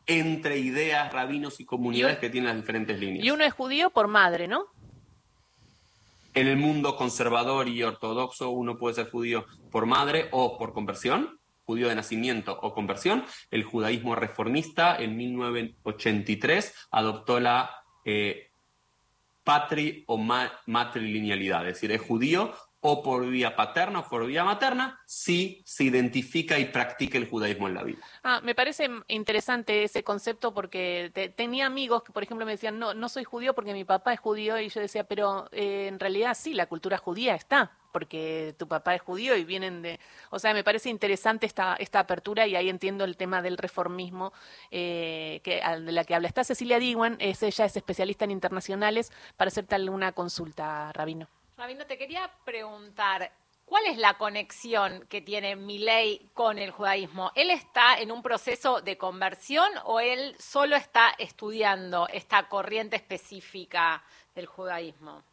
entre 0.10 0.58
ideas, 0.58 1.12
rabinos 1.12 1.60
y 1.60 1.66
comunidades 1.66 2.18
que 2.20 2.30
tienen 2.30 2.48
las 2.48 2.56
diferentes 2.56 2.98
líneas. 2.98 3.26
Y 3.26 3.32
uno 3.32 3.44
es 3.44 3.54
judío 3.54 3.90
por 3.90 4.08
madre, 4.08 4.48
¿no? 4.48 4.68
En 6.38 6.46
el 6.46 6.58
mundo 6.58 6.96
conservador 6.96 7.68
y 7.68 7.82
ortodoxo 7.82 8.52
uno 8.52 8.78
puede 8.78 8.94
ser 8.94 9.10
judío 9.10 9.48
por 9.72 9.88
madre 9.88 10.28
o 10.30 10.60
por 10.60 10.72
conversión, 10.72 11.40
judío 11.66 11.90
de 11.90 11.96
nacimiento 11.96 12.60
o 12.62 12.76
conversión. 12.76 13.26
El 13.50 13.64
judaísmo 13.64 14.14
reformista 14.14 14.96
en 14.98 15.18
1983 15.18 16.90
adoptó 16.92 17.40
la 17.40 17.72
eh, 18.06 18.52
patri 19.44 20.04
o 20.06 20.20
matrilinealidad, 20.68 21.68
es 21.68 21.74
decir, 21.74 21.92
es 21.92 22.02
judío 22.02 22.54
o 22.80 23.02
por 23.02 23.26
vía 23.28 23.56
paterna 23.56 24.00
o 24.00 24.08
por 24.08 24.26
vía 24.26 24.44
materna, 24.44 25.00
si 25.06 25.62
se 25.66 25.84
identifica 25.84 26.60
y 26.60 26.66
practica 26.66 27.18
el 27.18 27.28
judaísmo 27.28 27.68
en 27.68 27.74
la 27.74 27.84
vida. 27.84 28.00
Ah, 28.24 28.40
me 28.44 28.54
parece 28.54 28.90
interesante 29.08 29.84
ese 29.84 30.04
concepto 30.04 30.54
porque 30.54 31.12
tenía 31.36 31.66
amigos 31.66 32.04
que, 32.04 32.12
por 32.12 32.24
ejemplo, 32.24 32.46
me 32.46 32.52
decían, 32.54 32.78
no, 32.78 32.94
no 32.94 33.10
soy 33.10 33.24
judío 33.24 33.56
porque 33.56 33.74
mi 33.74 33.84
papá 33.84 34.14
es 34.14 34.20
judío, 34.20 34.60
y 34.60 34.70
yo 34.70 34.80
decía, 34.82 35.06
pero 35.06 35.50
eh, 35.52 35.88
en 35.88 36.00
realidad 36.00 36.38
sí, 36.40 36.54
la 36.54 36.68
cultura 36.68 36.98
judía 36.98 37.36
está, 37.36 37.72
porque 37.92 38.54
tu 38.60 38.68
papá 38.68 38.94
es 38.94 39.02
judío 39.02 39.36
y 39.36 39.44
vienen 39.44 39.82
de... 39.82 40.00
O 40.30 40.38
sea, 40.38 40.54
me 40.54 40.64
parece 40.64 40.90
interesante 40.90 41.48
esta, 41.48 41.76
esta 41.78 42.00
apertura 42.00 42.46
y 42.46 42.56
ahí 42.56 42.70
entiendo 42.70 43.06
el 43.06 43.18
tema 43.18 43.42
del 43.42 43.58
reformismo 43.58 44.34
eh, 44.70 45.42
que, 45.44 45.62
de 45.62 45.92
la 45.92 46.04
que 46.04 46.14
habla. 46.14 46.28
Está 46.28 46.44
Cecilia 46.44 46.78
Diwan, 46.78 47.18
es, 47.20 47.42
ella 47.42 47.66
es 47.66 47.76
especialista 47.76 48.26
en 48.26 48.32
internacionales, 48.32 49.12
para 49.36 49.48
hacerte 49.50 49.74
alguna 49.74 50.12
consulta, 50.12 50.92
Rabino. 50.94 51.28
Rabino, 51.58 51.88
te 51.88 51.98
quería 51.98 52.30
preguntar, 52.46 53.32
¿cuál 53.66 53.86
es 53.88 53.98
la 53.98 54.14
conexión 54.20 55.08
que 55.10 55.22
tiene 55.22 55.56
Milei 55.56 56.30
con 56.36 56.60
el 56.60 56.70
judaísmo? 56.70 57.32
¿Él 57.34 57.50
está 57.50 57.98
en 58.00 58.12
un 58.12 58.22
proceso 58.22 58.82
de 58.82 58.96
conversión 58.96 59.68
o 59.86 60.00
él 60.00 60.36
solo 60.38 60.76
está 60.76 61.16
estudiando 61.18 62.08
esta 62.10 62.48
corriente 62.48 62.96
específica 62.96 64.04
del 64.36 64.46
judaísmo? 64.46 65.24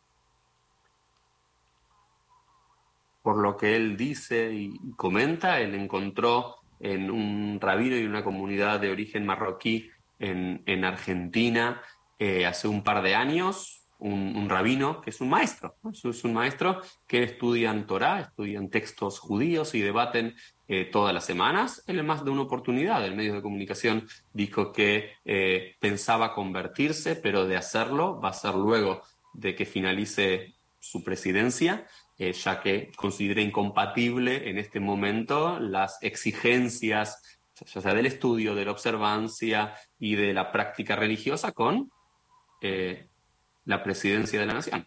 Por 3.22 3.36
lo 3.36 3.54
que 3.58 3.76
él 3.76 3.94
dice 3.94 4.50
y 4.50 4.92
comenta, 4.96 5.60
él 5.60 5.74
encontró 5.74 6.56
en 6.80 7.10
un 7.10 7.58
rabino 7.60 7.98
y 7.98 8.06
una 8.06 8.24
comunidad 8.24 8.80
de 8.80 8.90
origen 8.90 9.26
marroquí 9.26 9.90
en, 10.18 10.84
Argentina 10.86 11.82
eh, 12.18 12.46
hace 12.46 12.66
un 12.66 12.82
par 12.82 13.02
de 13.02 13.14
años 13.14 13.83
un, 13.98 14.48
rabino 14.48 15.00
que 15.00 15.10
es 15.10 15.20
un 15.20 15.28
maestro, 15.30 15.76
es 15.92 16.24
un 16.24 16.34
maestro 16.34 16.80
que 17.06 17.22
estudian 17.22 17.86
Torah, 17.86 18.20
estudian 18.20 18.68
textos 18.68 19.18
judíos 19.18 19.74
y 19.74 19.80
debaten 19.80 20.34
eh, 20.68 20.84
todas 20.84 21.14
las 21.14 21.24
semanas. 21.24 21.82
Él 21.86 21.98
en 21.98 22.06
más 22.06 22.24
de 22.24 22.30
una 22.30 22.42
oportunidad 22.42 23.04
el 23.04 23.14
medio 23.14 23.34
de 23.34 23.42
comunicación 23.42 24.06
dijo 24.32 24.72
que 24.72 25.12
eh, 25.24 25.76
pensaba 25.80 26.34
convertirse, 26.34 27.16
pero 27.16 27.46
de 27.46 27.56
hacerlo 27.56 28.20
va 28.20 28.30
a 28.30 28.34
ser 28.34 28.54
luego 28.54 29.02
de 29.32 29.54
que 29.54 29.64
finalice 29.64 30.54
su 30.80 31.02
presidencia, 31.02 31.86
eh, 32.18 32.32
ya 32.32 32.60
que 32.60 32.92
considera 32.96 33.40
incompatible 33.40 34.50
en 34.50 34.58
este 34.58 34.80
momento 34.80 35.58
las 35.58 35.98
exigencias 36.02 37.22
ya 37.72 37.80
sea 37.80 37.94
del 37.94 38.06
estudio, 38.06 38.56
de 38.56 38.64
la 38.64 38.72
observancia 38.72 39.74
y 39.98 40.16
de 40.16 40.34
la 40.34 40.50
práctica 40.50 40.96
religiosa 40.96 41.52
con 41.52 41.90
la 43.64 43.82
presidencia 43.82 44.40
de 44.40 44.46
la 44.46 44.54
nación. 44.54 44.86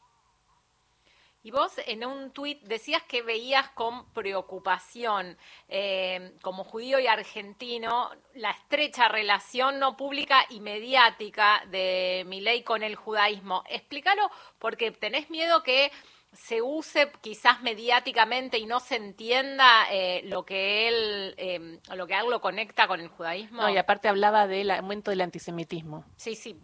Y 1.48 1.51
vos 1.51 1.72
en 1.86 2.05
un 2.05 2.31
tuit 2.31 2.62
decías 2.63 3.03
que 3.03 3.22
veías 3.22 3.69
con 3.69 4.12
preocupación, 4.12 5.38
eh, 5.69 6.34
como 6.41 6.65
judío 6.65 7.00
y 7.00 7.07
argentino, 7.07 8.10
la 8.34 8.51
estrecha 8.51 9.07
relación 9.07 9.79
no 9.79 9.96
pública 9.96 10.46
y 10.50 10.60
mediática 10.60 11.63
de 11.72 12.25
mi 12.27 12.41
ley 12.41 12.63
con 12.63 12.84
el 12.84 12.96
judaísmo. 12.96 13.63
Explícalo 13.69 14.29
porque 14.60 14.91
tenés 14.91 15.29
miedo 15.29 15.63
que 15.63 15.89
se 16.34 16.62
use 16.62 17.12
quizás 17.22 17.62
mediáticamente 17.62 18.57
y 18.57 18.65
no 18.65 18.81
se 18.81 18.98
entienda 18.98 19.88
eh, 19.89 20.24
lo 20.25 20.43
que 20.43 20.89
él 20.89 21.34
eh, 21.38 21.79
lo 21.96 22.07
que 22.07 22.13
él 22.13 22.29
lo 22.29 22.41
conecta 22.41 22.88
con 22.88 23.00
el 23.00 23.07
judaísmo. 23.07 23.62
No, 23.62 23.69
y 23.69 23.77
aparte 23.77 24.10
hablaba 24.10 24.48
del 24.48 24.69
aumento 24.69 25.12
del 25.12 25.22
antisemitismo. 25.22 26.03
Sí, 26.17 26.36
sí, 26.36 26.60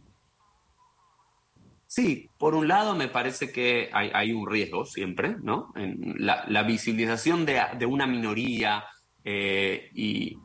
Sí, 1.96 2.28
por 2.40 2.56
un 2.56 2.68
lado 2.68 2.96
me 2.96 3.08
parece 3.08 3.52
que 3.52 3.92
hay, 3.94 4.34
un 4.34 4.50
riesgo 4.50 4.84
siempre, 4.84 5.36
¿no? 5.44 5.72
La, 5.76 6.64
visibilización 6.64 7.46
de, 7.46 7.86
una 7.86 8.08
minoría 8.08 8.84
eh, 9.24 9.92
y 9.94 10.36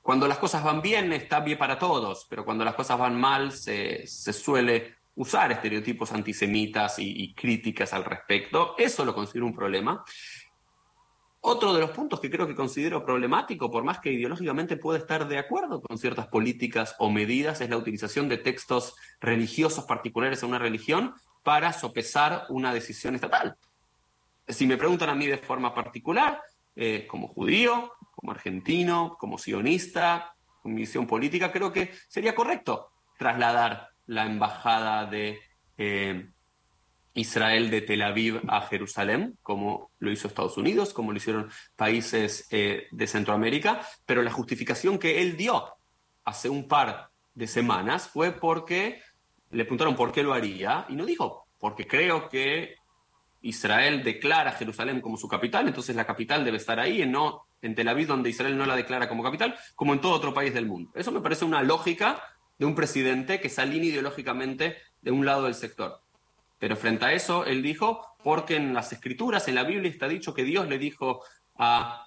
cuando 0.00 0.26
las 0.26 0.38
cosas 0.38 0.64
van 0.64 0.80
bien 0.80 1.12
está 1.12 1.40
bien 1.40 1.58
para 1.58 1.78
todos, 1.78 2.26
pero 2.30 2.42
cuando 2.42 2.64
las 2.64 2.74
cosas 2.74 2.98
van 2.98 3.20
mal 3.20 3.52
se, 3.52 4.06
suele 4.06 4.94
usar 5.16 5.52
estereotipos 5.52 6.10
antisemitas 6.12 6.98
y, 6.98 7.34
críticas 7.34 7.92
al 7.92 8.06
respecto. 8.06 8.74
Eso 8.78 9.04
lo 9.04 9.14
considero 9.14 9.44
un 9.44 9.54
problema. 9.54 10.02
Otro 11.42 11.72
de 11.72 11.80
los 11.80 11.90
puntos 11.90 12.20
que 12.20 12.30
creo 12.30 12.46
que 12.46 12.54
considero 12.54 13.04
problemático, 13.04 13.70
por 13.70 13.82
más 13.82 13.98
que 13.98 14.12
ideológicamente 14.12 14.76
pueda 14.76 14.98
estar 14.98 15.26
de 15.26 15.38
acuerdo 15.38 15.80
con 15.80 15.96
ciertas 15.96 16.26
políticas 16.28 16.94
o 16.98 17.10
medidas, 17.10 17.62
es 17.62 17.70
la 17.70 17.78
utilización 17.78 18.28
de 18.28 18.36
textos 18.36 18.94
religiosos 19.20 19.84
particulares 19.84 20.42
a 20.42 20.46
una 20.46 20.58
religión 20.58 21.14
para 21.42 21.72
sopesar 21.72 22.44
una 22.50 22.74
decisión 22.74 23.14
estatal. 23.14 23.56
Si 24.46 24.66
me 24.66 24.76
preguntan 24.76 25.08
a 25.08 25.14
mí 25.14 25.26
de 25.26 25.38
forma 25.38 25.74
particular, 25.74 26.42
eh, 26.76 27.06
como 27.08 27.26
judío, 27.28 27.92
como 28.10 28.32
argentino, 28.32 29.16
como 29.18 29.38
sionista, 29.38 30.34
con 30.62 30.74
visión 30.74 31.06
política, 31.06 31.50
creo 31.50 31.72
que 31.72 31.92
sería 32.08 32.34
correcto 32.34 32.90
trasladar 33.18 33.88
la 34.06 34.26
embajada 34.26 35.06
de 35.06 35.38
eh, 35.78 36.28
Israel 37.20 37.70
de 37.70 37.82
Tel 37.82 38.02
Aviv 38.02 38.40
a 38.48 38.62
Jerusalén, 38.62 39.38
como 39.42 39.90
lo 39.98 40.10
hizo 40.10 40.28
Estados 40.28 40.56
Unidos, 40.56 40.92
como 40.92 41.12
lo 41.12 41.18
hicieron 41.18 41.50
países 41.76 42.46
eh, 42.50 42.88
de 42.90 43.06
Centroamérica, 43.06 43.80
pero 44.06 44.22
la 44.22 44.32
justificación 44.32 44.98
que 44.98 45.22
él 45.22 45.36
dio 45.36 45.64
hace 46.24 46.48
un 46.48 46.68
par 46.68 47.10
de 47.34 47.46
semanas 47.46 48.08
fue 48.08 48.32
porque 48.32 49.02
le 49.50 49.64
preguntaron 49.64 49.96
por 49.96 50.12
qué 50.12 50.22
lo 50.22 50.32
haría 50.32 50.86
y 50.88 50.94
no 50.94 51.04
dijo, 51.04 51.46
porque 51.58 51.86
creo 51.86 52.28
que 52.28 52.76
Israel 53.42 54.02
declara 54.02 54.52
Jerusalén 54.52 55.00
como 55.00 55.16
su 55.16 55.28
capital, 55.28 55.66
entonces 55.66 55.96
la 55.96 56.06
capital 56.06 56.44
debe 56.44 56.58
estar 56.58 56.78
ahí, 56.78 57.06
no 57.06 57.46
en 57.62 57.74
Tel 57.74 57.88
Aviv, 57.88 58.06
donde 58.06 58.30
Israel 58.30 58.56
no 58.56 58.66
la 58.66 58.76
declara 58.76 59.08
como 59.08 59.22
capital, 59.22 59.56
como 59.74 59.92
en 59.92 60.00
todo 60.00 60.12
otro 60.12 60.32
país 60.32 60.54
del 60.54 60.66
mundo. 60.66 60.90
Eso 60.94 61.12
me 61.12 61.20
parece 61.20 61.44
una 61.44 61.62
lógica 61.62 62.22
de 62.58 62.66
un 62.66 62.74
presidente 62.74 63.40
que 63.40 63.48
se 63.48 63.60
alinea 63.62 63.90
ideológicamente 63.90 64.76
de 65.00 65.10
un 65.10 65.24
lado 65.24 65.44
del 65.44 65.54
sector. 65.54 66.00
Pero 66.60 66.76
frente 66.76 67.06
a 67.06 67.12
eso, 67.14 67.46
él 67.46 67.62
dijo, 67.62 68.06
porque 68.22 68.56
en 68.56 68.74
las 68.74 68.92
escrituras, 68.92 69.48
en 69.48 69.54
la 69.54 69.64
Biblia 69.64 69.90
está 69.90 70.06
dicho 70.06 70.34
que 70.34 70.44
Dios 70.44 70.68
le 70.68 70.78
dijo 70.78 71.24
a 71.56 72.06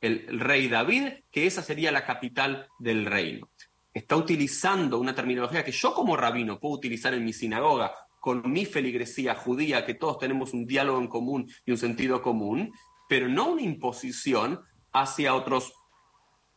el, 0.00 0.40
rey 0.40 0.66
David 0.66 1.04
que 1.30 1.46
esa 1.46 1.62
sería 1.62 1.92
la 1.92 2.04
capital 2.04 2.66
del 2.80 3.06
reino. 3.06 3.48
Está 3.94 4.16
utilizando 4.16 4.98
una 4.98 5.14
terminología 5.14 5.64
que 5.64 5.70
yo 5.70 5.94
como 5.94 6.16
rabino 6.16 6.58
puedo 6.58 6.74
utilizar 6.74 7.14
en 7.14 7.24
mi 7.24 7.32
sinagoga 7.32 7.94
con 8.18 8.50
mi 8.50 8.66
feligresía 8.66 9.36
judía, 9.36 9.86
que 9.86 9.94
todos 9.94 10.18
tenemos 10.18 10.52
un 10.52 10.66
diálogo 10.66 10.98
en 10.98 11.08
común 11.08 11.48
y 11.64 11.70
un 11.70 11.78
sentido 11.78 12.22
común, 12.22 12.72
pero 13.08 13.28
no 13.28 13.50
una 13.50 13.62
imposición 13.62 14.60
hacia 14.92 15.34
otros 15.34 15.72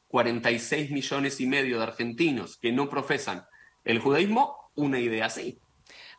46 0.07 0.89
millones 0.89 1.39
y 1.39 1.45
medio 1.45 1.77
de 1.77 1.83
argentinos 1.83 2.57
que 2.57 2.71
no 2.71 2.89
profesan 2.89 3.43
el 3.83 3.99
judaísmo 3.99 4.71
una 4.75 4.99
idea 4.99 5.27
así. 5.27 5.59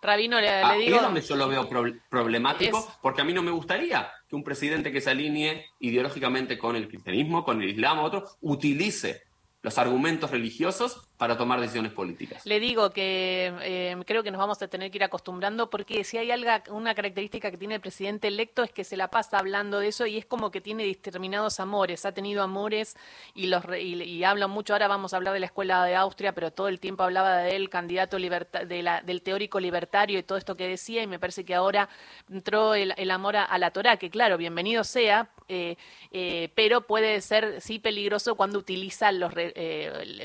Rabino, 0.02 0.40
le, 0.40 0.48
ah, 0.48 0.74
digo... 0.74 0.96
Es 0.96 1.02
donde 1.02 1.20
yo 1.20 1.36
lo 1.36 1.48
veo 1.48 1.68
problemático, 2.08 2.86
porque 3.02 3.20
a 3.22 3.24
mí 3.24 3.32
no 3.32 3.42
me 3.42 3.50
gustaría 3.50 4.10
que 4.28 4.36
un 4.36 4.44
presidente 4.44 4.92
que 4.92 5.00
se 5.00 5.10
alinee 5.10 5.66
ideológicamente 5.80 6.58
con 6.58 6.76
el 6.76 6.88
cristianismo, 6.88 7.44
con 7.44 7.62
el 7.62 7.70
islam, 7.70 7.98
otro, 8.00 8.24
utilice 8.40 9.22
los 9.62 9.78
argumentos 9.78 10.30
religiosos 10.30 11.08
para 11.16 11.38
tomar 11.38 11.60
decisiones 11.60 11.92
políticas. 11.92 12.44
Le 12.44 12.60
digo 12.60 12.90
que 12.90 13.52
eh, 13.62 13.96
creo 14.06 14.22
que 14.22 14.30
nos 14.30 14.38
vamos 14.38 14.60
a 14.60 14.68
tener 14.68 14.90
que 14.90 14.98
ir 14.98 15.04
acostumbrando 15.04 15.70
porque 15.70 16.04
si 16.04 16.18
hay 16.18 16.30
algo, 16.30 16.50
una 16.70 16.94
característica 16.94 17.50
que 17.50 17.56
tiene 17.56 17.76
el 17.76 17.80
presidente 17.80 18.28
electo 18.28 18.62
es 18.62 18.70
que 18.70 18.84
se 18.84 18.98
la 18.98 19.08
pasa 19.08 19.38
hablando 19.38 19.78
de 19.78 19.88
eso 19.88 20.06
y 20.06 20.18
es 20.18 20.26
como 20.26 20.50
que 20.50 20.60
tiene 20.60 20.84
determinados 20.84 21.58
amores, 21.58 22.04
ha 22.04 22.12
tenido 22.12 22.42
amores 22.42 22.96
y 23.34 23.46
los 23.46 23.64
y, 23.78 24.24
habla 24.24 24.46
mucho, 24.46 24.74
ahora 24.74 24.88
vamos 24.88 25.14
a 25.14 25.16
hablar 25.16 25.32
de 25.32 25.40
la 25.40 25.46
escuela 25.46 25.84
de 25.84 25.96
Austria, 25.96 26.34
pero 26.34 26.50
todo 26.50 26.68
el 26.68 26.80
tiempo 26.80 27.02
hablaba 27.02 27.38
de 27.38 27.56
él, 27.56 27.70
candidato 27.70 28.18
de 28.18 28.82
la, 28.82 29.00
del 29.00 29.22
teórico 29.22 29.58
libertario 29.58 30.18
y 30.18 30.22
todo 30.22 30.36
esto 30.36 30.56
que 30.56 30.68
decía 30.68 31.02
y 31.02 31.06
me 31.06 31.18
parece 31.18 31.44
que 31.44 31.54
ahora 31.54 31.88
entró 32.30 32.74
el, 32.74 33.10
amor 33.10 33.36
a, 33.36 33.58
la 33.58 33.70
Torah, 33.70 33.96
que 33.96 34.10
claro, 34.10 34.36
bienvenido 34.36 34.84
sea, 34.84 35.30
eh, 35.48 35.76
eh, 36.10 36.50
pero 36.54 36.82
puede 36.82 37.20
ser 37.22 37.60
sí 37.62 37.78
peligroso 37.78 38.34
cuando 38.34 38.58
utiliza 38.58 39.12
los, 39.12 39.32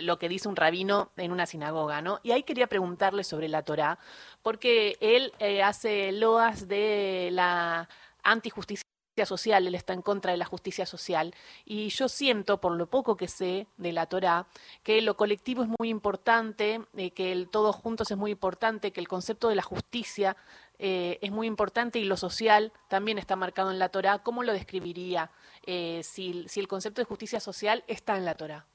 lo 0.01 0.19
que 0.19 0.27
dice 0.27 0.49
un 0.49 0.55
rabino 0.55 0.80
en 0.81 1.31
una 1.31 1.45
sinagoga, 1.45 2.01
¿no? 2.01 2.19
Y 2.23 2.31
ahí 2.31 2.43
quería 2.43 2.67
preguntarle 2.67 3.23
sobre 3.23 3.47
la 3.47 3.63
Torá, 3.63 3.99
porque 4.41 4.97
él 4.99 5.33
eh, 5.39 5.63
hace 5.63 6.11
loas 6.11 6.67
de 6.67 7.29
la 7.31 7.87
antijusticia 8.23 8.85
social, 9.25 9.67
él 9.67 9.75
está 9.75 9.93
en 9.93 10.01
contra 10.01 10.31
de 10.31 10.37
la 10.37 10.45
justicia 10.45 10.85
social. 10.85 11.35
Y 11.65 11.89
yo 11.89 12.09
siento, 12.09 12.59
por 12.59 12.73
lo 12.73 12.87
poco 12.87 13.17
que 13.17 13.27
sé 13.27 13.67
de 13.77 13.91
la 13.91 14.07
Torá, 14.07 14.47
que 14.83 15.01
lo 15.01 15.15
colectivo 15.15 15.63
es 15.63 15.69
muy 15.79 15.89
importante, 15.89 16.81
eh, 16.97 17.11
que 17.11 17.31
el 17.31 17.49
todos 17.49 17.75
juntos 17.75 18.09
es 18.11 18.17
muy 18.17 18.31
importante, 18.31 18.91
que 18.91 18.99
el 18.99 19.07
concepto 19.07 19.49
de 19.49 19.55
la 19.55 19.63
justicia 19.63 20.35
eh, 20.79 21.19
es 21.21 21.31
muy 21.31 21.45
importante 21.47 21.99
y 21.99 22.05
lo 22.05 22.17
social 22.17 22.73
también 22.87 23.19
está 23.19 23.35
marcado 23.35 23.71
en 23.71 23.79
la 23.79 23.89
Torá. 23.89 24.19
¿Cómo 24.19 24.43
lo 24.43 24.53
describiría 24.53 25.31
si, 25.63 26.45
si 26.47 26.59
el 26.59 26.67
concepto 26.67 27.01
de 27.01 27.05
justicia 27.05 27.39
social 27.39 27.83
está 27.87 28.17
en 28.17 28.25
la 28.25 28.35
Torá? 28.35 28.65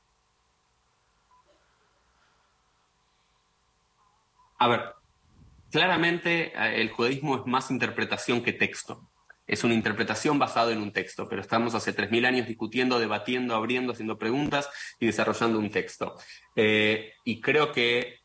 A 4.59 4.69
ver, 4.69 4.95
claramente 5.71 6.53
eh, 6.55 6.81
el 6.81 6.91
judaísmo 6.91 7.37
es 7.37 7.47
más 7.47 7.71
interpretación 7.71 8.43
que 8.43 8.53
texto. 8.53 9.11
Es 9.47 9.63
una 9.63 9.75
interpretación 9.75 10.39
basada 10.39 10.73
en 10.73 10.79
un 10.79 10.93
texto, 10.93 11.29
pero 11.29 11.41
estamos 11.41 11.75
hace 11.75 11.95
3.000 11.95 12.27
años 12.27 12.49
discutiendo, 12.49 12.99
debatiendo, 12.99 13.55
abriendo, 13.55 13.93
haciendo 13.93 14.19
preguntas 14.19 14.69
y 14.99 15.07
desarrollando 15.07 15.59
un 15.59 15.71
texto. 15.71 16.17
Eh, 16.57 17.13
y 17.25 17.41
creo 17.41 17.71
que 17.71 18.21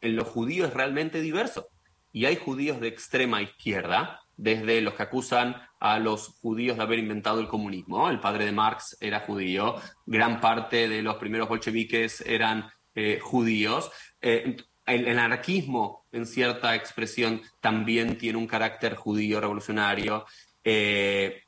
en 0.00 0.14
lo 0.14 0.24
judío 0.24 0.66
es 0.66 0.74
realmente 0.74 1.20
diverso. 1.20 1.68
Y 2.12 2.26
hay 2.26 2.36
judíos 2.36 2.80
de 2.80 2.88
extrema 2.88 3.42
izquierda, 3.42 4.20
desde 4.36 4.80
los 4.80 4.94
que 4.94 5.02
acusan 5.02 5.56
a 5.80 5.98
los 5.98 6.38
judíos 6.40 6.76
de 6.76 6.84
haber 6.84 7.00
inventado 7.00 7.40
el 7.40 7.48
comunismo. 7.48 8.08
El 8.08 8.20
padre 8.20 8.44
de 8.46 8.52
Marx 8.52 8.96
era 9.00 9.20
judío, 9.20 9.74
gran 10.06 10.40
parte 10.40 10.88
de 10.88 11.02
los 11.02 11.16
primeros 11.16 11.48
bolcheviques 11.48 12.20
eran 12.20 12.70
eh, 12.94 13.18
judíos 13.20 13.90
el, 14.88 15.18
anarquismo, 15.18 16.06
en 16.12 16.26
cierta 16.26 16.74
expresión, 16.74 17.42
también 17.60 18.18
tiene 18.18 18.38
un 18.38 18.46
carácter 18.46 18.94
judío 18.94 19.40
revolucionario. 19.40 20.24
Eh, 20.64 21.42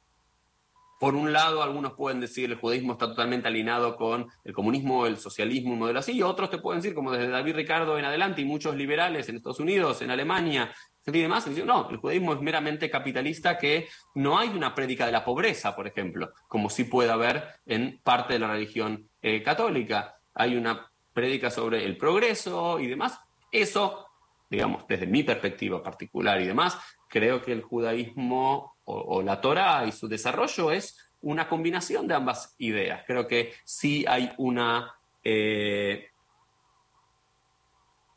por 1.01 1.15
un 1.15 1.33
lado, 1.33 1.63
algunos 1.63 1.95
pueden 1.95 2.21
decir 2.21 2.51
el 2.51 2.59
judaísmo 2.59 2.93
está 2.93 3.07
totalmente 3.07 3.49
alineado 3.49 3.97
con 3.97 4.29
el 4.45 4.53
comunismo, 4.53 5.07
el 5.07 5.17
socialismo, 5.17 5.73
un 5.73 5.79
modelo 5.79 6.01
así, 6.01 6.13
y 6.13 6.23
otros 6.23 6.51
te 6.51 6.59
pueden 6.59 6.83
decir, 6.83 6.95
como 6.95 7.13
desde 7.13 7.29
David 7.29 7.57
Ricardo 7.57 7.99
en 7.99 8.05
adelante, 8.05 8.43
y 8.43 8.45
muchos 8.45 8.77
liberales 8.77 9.29
en 9.29 9.37
Estados 9.37 9.61
Unidos, 9.61 10.03
en 10.03 10.11
Alemania, 10.11 10.71
y 11.07 11.23
demás, 11.23 11.49
dicen, 11.49 11.67
no, 11.67 11.89
el 11.91 11.97
judaísmo 11.97 12.35
es 12.35 12.41
meramente 12.41 12.91
capitalista, 12.91 13.59
que 13.59 13.89
no 14.15 14.39
hay 14.39 14.49
una 14.51 14.75
prédica 14.75 15.07
de 15.07 15.13
la 15.13 15.25
pobreza, 15.25 15.75
por 15.75 15.87
ejemplo, 15.87 16.33
como 16.47 16.71
sí 16.71 16.85
puede 16.85 17.11
haber 17.11 17.45
en 17.67 18.01
parte 18.03 18.35
de 18.35 18.39
la 18.39 18.53
religión 18.53 19.09
eh, 19.23 19.43
católica. 19.43 20.17
Hay 20.35 20.57
una 20.57 20.91
prédica 21.13 21.51
sobre 21.51 21.85
el 21.85 21.97
progreso 21.97 22.79
y 22.79 22.87
demás, 22.87 23.19
eso, 23.51 24.07
digamos, 24.49 24.87
desde 24.89 25.07
mi 25.07 25.23
perspectiva 25.23 25.83
particular 25.83 26.41
y 26.41 26.47
demás, 26.47 26.79
creo 27.09 27.43
que 27.43 27.53
el 27.53 27.63
judaísmo 27.63 28.77
o, 28.85 29.23
la 29.23 29.41
Torah 29.41 29.85
y 29.87 29.93
su 29.93 30.09
desarrollo 30.09 30.73
es 30.73 30.99
una 31.21 31.49
combinación 31.49 32.09
de 32.09 32.15
ambas 32.15 32.55
ideas. 32.59 33.05
Creo 33.07 33.29
que 33.29 33.53
sí 33.65 34.05
hay 34.09 34.33
una, 34.39 34.93
eh, 35.23 36.09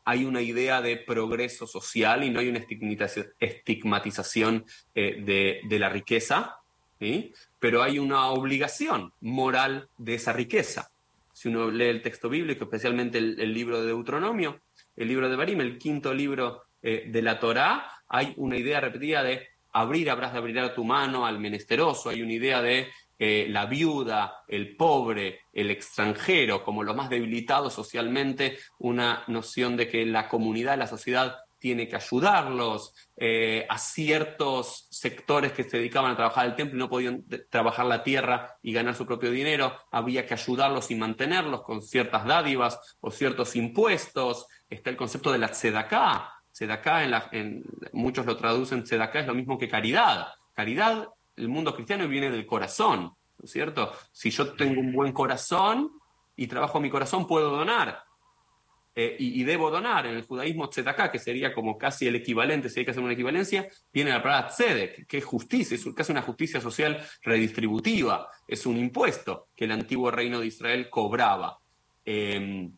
hay 0.04 0.24
una 0.24 0.40
idea 0.40 0.82
de 0.82 0.96
progreso 0.96 1.66
social 1.66 2.24
y 2.24 2.30
no 2.30 2.40
hay 2.40 2.48
una 2.48 2.64
estigmatización 3.38 4.64
eh, 4.94 5.60
de, 5.68 5.78
la 5.78 5.88
riqueza, 5.88 6.58
pero 7.58 7.82
hay 7.82 7.98
una 7.98 8.28
obligación 8.28 9.12
moral 9.20 9.88
de 9.98 10.14
esa 10.14 10.32
riqueza. 10.32 10.90
Si 11.32 11.48
uno 11.48 11.70
lee 11.70 11.86
el 11.86 12.02
texto 12.02 12.28
bíblico, 12.28 12.64
especialmente 12.64 13.18
el 13.18 13.52
libro 13.52 13.80
de 13.80 13.88
Deuteronomio, 13.88 14.60
el 14.96 15.08
libro 15.08 15.28
de 15.28 15.36
Barim, 15.36 15.60
el 15.60 15.78
quinto 15.78 16.12
libro 16.12 16.64
eh, 16.82 17.04
de 17.08 17.22
la 17.22 17.38
Torá, 17.38 17.90
hay 18.08 18.34
una 18.36 18.56
idea 18.56 18.80
repetida 18.80 19.22
de 19.22 19.48
abrir, 19.72 20.10
habrás 20.10 20.32
de 20.32 20.38
abrir 20.38 20.58
a 20.60 20.74
tu 20.74 20.84
mano 20.84 21.26
al 21.26 21.38
menesteroso, 21.38 22.10
hay 22.10 22.22
una 22.22 22.32
idea 22.32 22.62
de 22.62 22.88
eh, 23.18 23.46
la 23.48 23.66
viuda, 23.66 24.44
el 24.48 24.76
pobre, 24.76 25.40
el 25.52 25.70
extranjero, 25.70 26.64
como 26.64 26.82
los 26.82 26.96
más 26.96 27.10
debilitados 27.10 27.72
socialmente, 27.72 28.58
una 28.78 29.24
noción 29.28 29.76
de 29.76 29.88
que 29.88 30.04
la 30.04 30.28
comunidad, 30.28 30.78
la 30.78 30.86
sociedad 30.86 31.36
tiene 31.64 31.88
que 31.88 31.96
ayudarlos, 31.96 32.94
eh, 33.16 33.64
a 33.70 33.78
ciertos 33.78 34.86
sectores 34.90 35.52
que 35.52 35.64
se 35.64 35.78
dedicaban 35.78 36.12
a 36.12 36.16
trabajar 36.16 36.44
el 36.44 36.56
templo 36.56 36.76
y 36.76 36.78
no 36.78 36.90
podían 36.90 37.24
trabajar 37.48 37.86
la 37.86 38.02
tierra 38.02 38.58
y 38.62 38.74
ganar 38.74 38.94
su 38.94 39.06
propio 39.06 39.30
dinero, 39.30 39.74
había 39.90 40.26
que 40.26 40.34
ayudarlos 40.34 40.90
y 40.90 40.94
mantenerlos 40.96 41.62
con 41.62 41.80
ciertas 41.80 42.26
dádivas 42.26 42.98
o 43.00 43.10
ciertos 43.10 43.56
impuestos, 43.56 44.46
está 44.68 44.90
el 44.90 44.96
concepto 44.96 45.32
de 45.32 45.38
la 45.38 45.48
tzedaká. 45.48 46.30
Tzedaká, 46.52 47.04
en, 47.04 47.14
en 47.32 47.64
muchos 47.92 48.26
lo 48.26 48.36
traducen, 48.36 48.84
tzedaká 48.84 49.20
es 49.20 49.26
lo 49.26 49.34
mismo 49.34 49.58
que 49.58 49.68
caridad. 49.68 50.28
Caridad, 50.52 51.08
el 51.36 51.48
mundo 51.48 51.74
cristiano 51.74 52.06
viene 52.06 52.30
del 52.30 52.46
corazón, 52.46 53.00
¿no 53.00 53.44
es 53.44 53.50
cierto? 53.50 53.92
Si 54.12 54.30
yo 54.30 54.52
tengo 54.54 54.80
un 54.80 54.92
buen 54.92 55.12
corazón 55.12 55.90
y 56.36 56.46
trabajo 56.46 56.80
mi 56.80 56.90
corazón, 56.90 57.26
puedo 57.26 57.50
donar. 57.50 58.04
Eh, 58.96 59.16
y, 59.18 59.42
debo 59.42 59.70
donar. 59.70 60.06
En 60.06 60.14
el 60.14 60.22
judaísmo 60.22 60.68
tzedaká, 60.68 61.10
que 61.10 61.18
sería 61.18 61.52
como 61.52 61.76
casi 61.76 62.06
el 62.06 62.14
equivalente, 62.14 62.68
si 62.68 62.78
hay 62.78 62.84
que 62.84 62.92
hacer 62.92 63.02
una 63.02 63.14
equivalencia, 63.14 63.68
viene 63.92 64.10
la 64.10 64.22
palabra 64.22 64.48
tzedek, 64.48 65.06
que 65.08 65.18
es 65.18 65.24
justicia, 65.24 65.74
es 65.74 65.84
casi 65.96 66.12
una 66.12 66.22
justicia 66.22 66.60
social 66.60 67.04
redistributiva, 67.22 68.28
es 68.46 68.66
un 68.66 68.76
impuesto 68.76 69.48
que 69.56 69.64
el 69.64 69.72
antiguo 69.72 70.12
reino 70.12 70.38
de 70.38 70.46
Israel 70.46 70.88
cobraba. 70.90 71.58
Em, 72.04 72.72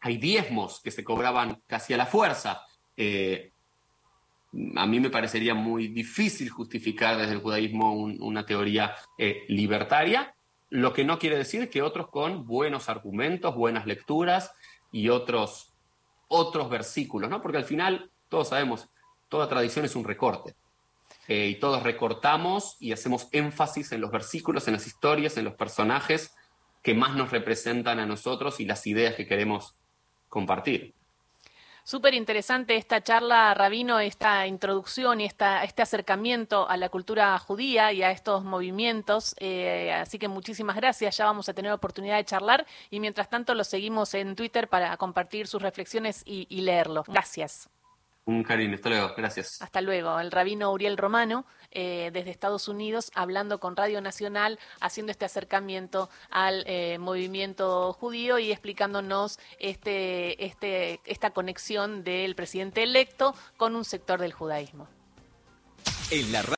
hay 0.00 0.18
diezmos 0.18 0.80
que 0.80 0.90
se 0.90 1.04
cobraban 1.04 1.62
casi 1.66 1.94
a 1.94 1.96
la 1.96 2.06
fuerza. 2.06 2.62
Eh, 2.96 3.52
a 4.76 4.86
mí 4.86 5.00
me 5.00 5.10
parecería 5.10 5.54
muy 5.54 5.88
difícil 5.88 6.48
justificar 6.48 7.16
desde 7.16 7.32
el 7.32 7.40
judaísmo 7.40 7.92
una 7.92 8.46
teoría 8.46 8.94
eh, 9.18 9.44
libertaria, 9.48 10.34
lo 10.70 10.92
que 10.92 11.04
no 11.04 11.18
quiere 11.18 11.36
decir 11.36 11.70
que 11.70 11.82
otros 11.82 12.08
con 12.08 12.46
buenos 12.46 12.88
argumentos, 12.88 13.54
buenas 13.54 13.86
lecturas 13.86 14.52
y 14.90 15.08
otros, 15.08 15.74
otros 16.28 16.70
versículos, 16.70 17.30
¿no? 17.30 17.42
Porque 17.42 17.58
al 17.58 17.64
final, 17.64 18.10
todos 18.28 18.48
sabemos, 18.48 18.88
toda 19.28 19.48
tradición 19.48 19.84
es 19.84 19.96
un 19.96 20.04
recorte. 20.04 20.54
Eh, 21.26 21.48
y 21.48 21.54
todos 21.56 21.82
recortamos 21.82 22.76
y 22.80 22.92
hacemos 22.92 23.28
énfasis 23.32 23.92
en 23.92 24.00
los 24.00 24.10
versículos, 24.10 24.66
en 24.66 24.74
las 24.74 24.86
historias, 24.86 25.36
en 25.36 25.44
los 25.44 25.54
personajes 25.54 26.34
que 26.88 26.94
más 26.94 27.14
nos 27.14 27.30
representan 27.32 28.00
a 28.00 28.06
nosotros 28.06 28.60
y 28.60 28.64
las 28.64 28.86
ideas 28.86 29.14
que 29.14 29.26
queremos 29.26 29.74
compartir. 30.30 30.94
Súper 31.84 32.14
interesante 32.14 32.76
esta 32.76 33.02
charla, 33.02 33.52
Rabino, 33.52 34.00
esta 34.00 34.46
introducción 34.46 35.20
y 35.20 35.26
esta, 35.26 35.64
este 35.64 35.82
acercamiento 35.82 36.66
a 36.66 36.78
la 36.78 36.88
cultura 36.88 37.38
judía 37.38 37.92
y 37.92 38.02
a 38.02 38.10
estos 38.10 38.42
movimientos. 38.42 39.36
Eh, 39.38 39.92
así 39.92 40.18
que 40.18 40.28
muchísimas 40.28 40.76
gracias. 40.76 41.18
Ya 41.18 41.26
vamos 41.26 41.50
a 41.50 41.52
tener 41.52 41.72
oportunidad 41.72 42.16
de 42.16 42.24
charlar 42.24 42.66
y 42.88 43.00
mientras 43.00 43.28
tanto 43.28 43.52
lo 43.52 43.64
seguimos 43.64 44.14
en 44.14 44.34
Twitter 44.34 44.66
para 44.66 44.96
compartir 44.96 45.46
sus 45.46 45.60
reflexiones 45.60 46.22
y, 46.24 46.46
y 46.48 46.62
leerlo. 46.62 47.04
Gracias. 47.06 47.68
Un 48.28 48.42
cariño, 48.42 48.74
hasta 48.74 48.90
luego, 48.90 49.14
gracias. 49.16 49.56
Hasta 49.62 49.80
luego. 49.80 50.20
El 50.20 50.30
rabino 50.30 50.70
Uriel 50.70 50.98
Romano, 50.98 51.46
eh, 51.70 52.10
desde 52.12 52.30
Estados 52.30 52.68
Unidos, 52.68 53.10
hablando 53.14 53.58
con 53.58 53.74
Radio 53.74 54.02
Nacional, 54.02 54.58
haciendo 54.82 55.12
este 55.12 55.24
acercamiento 55.24 56.10
al 56.28 56.62
eh, 56.66 56.98
movimiento 56.98 57.94
judío 57.94 58.38
y 58.38 58.52
explicándonos 58.52 59.38
este, 59.58 60.44
este, 60.44 61.00
esta 61.06 61.30
conexión 61.30 62.04
del 62.04 62.34
presidente 62.34 62.82
electo 62.82 63.34
con 63.56 63.74
un 63.74 63.86
sector 63.86 64.20
del 64.20 64.34
judaísmo. 64.34 64.88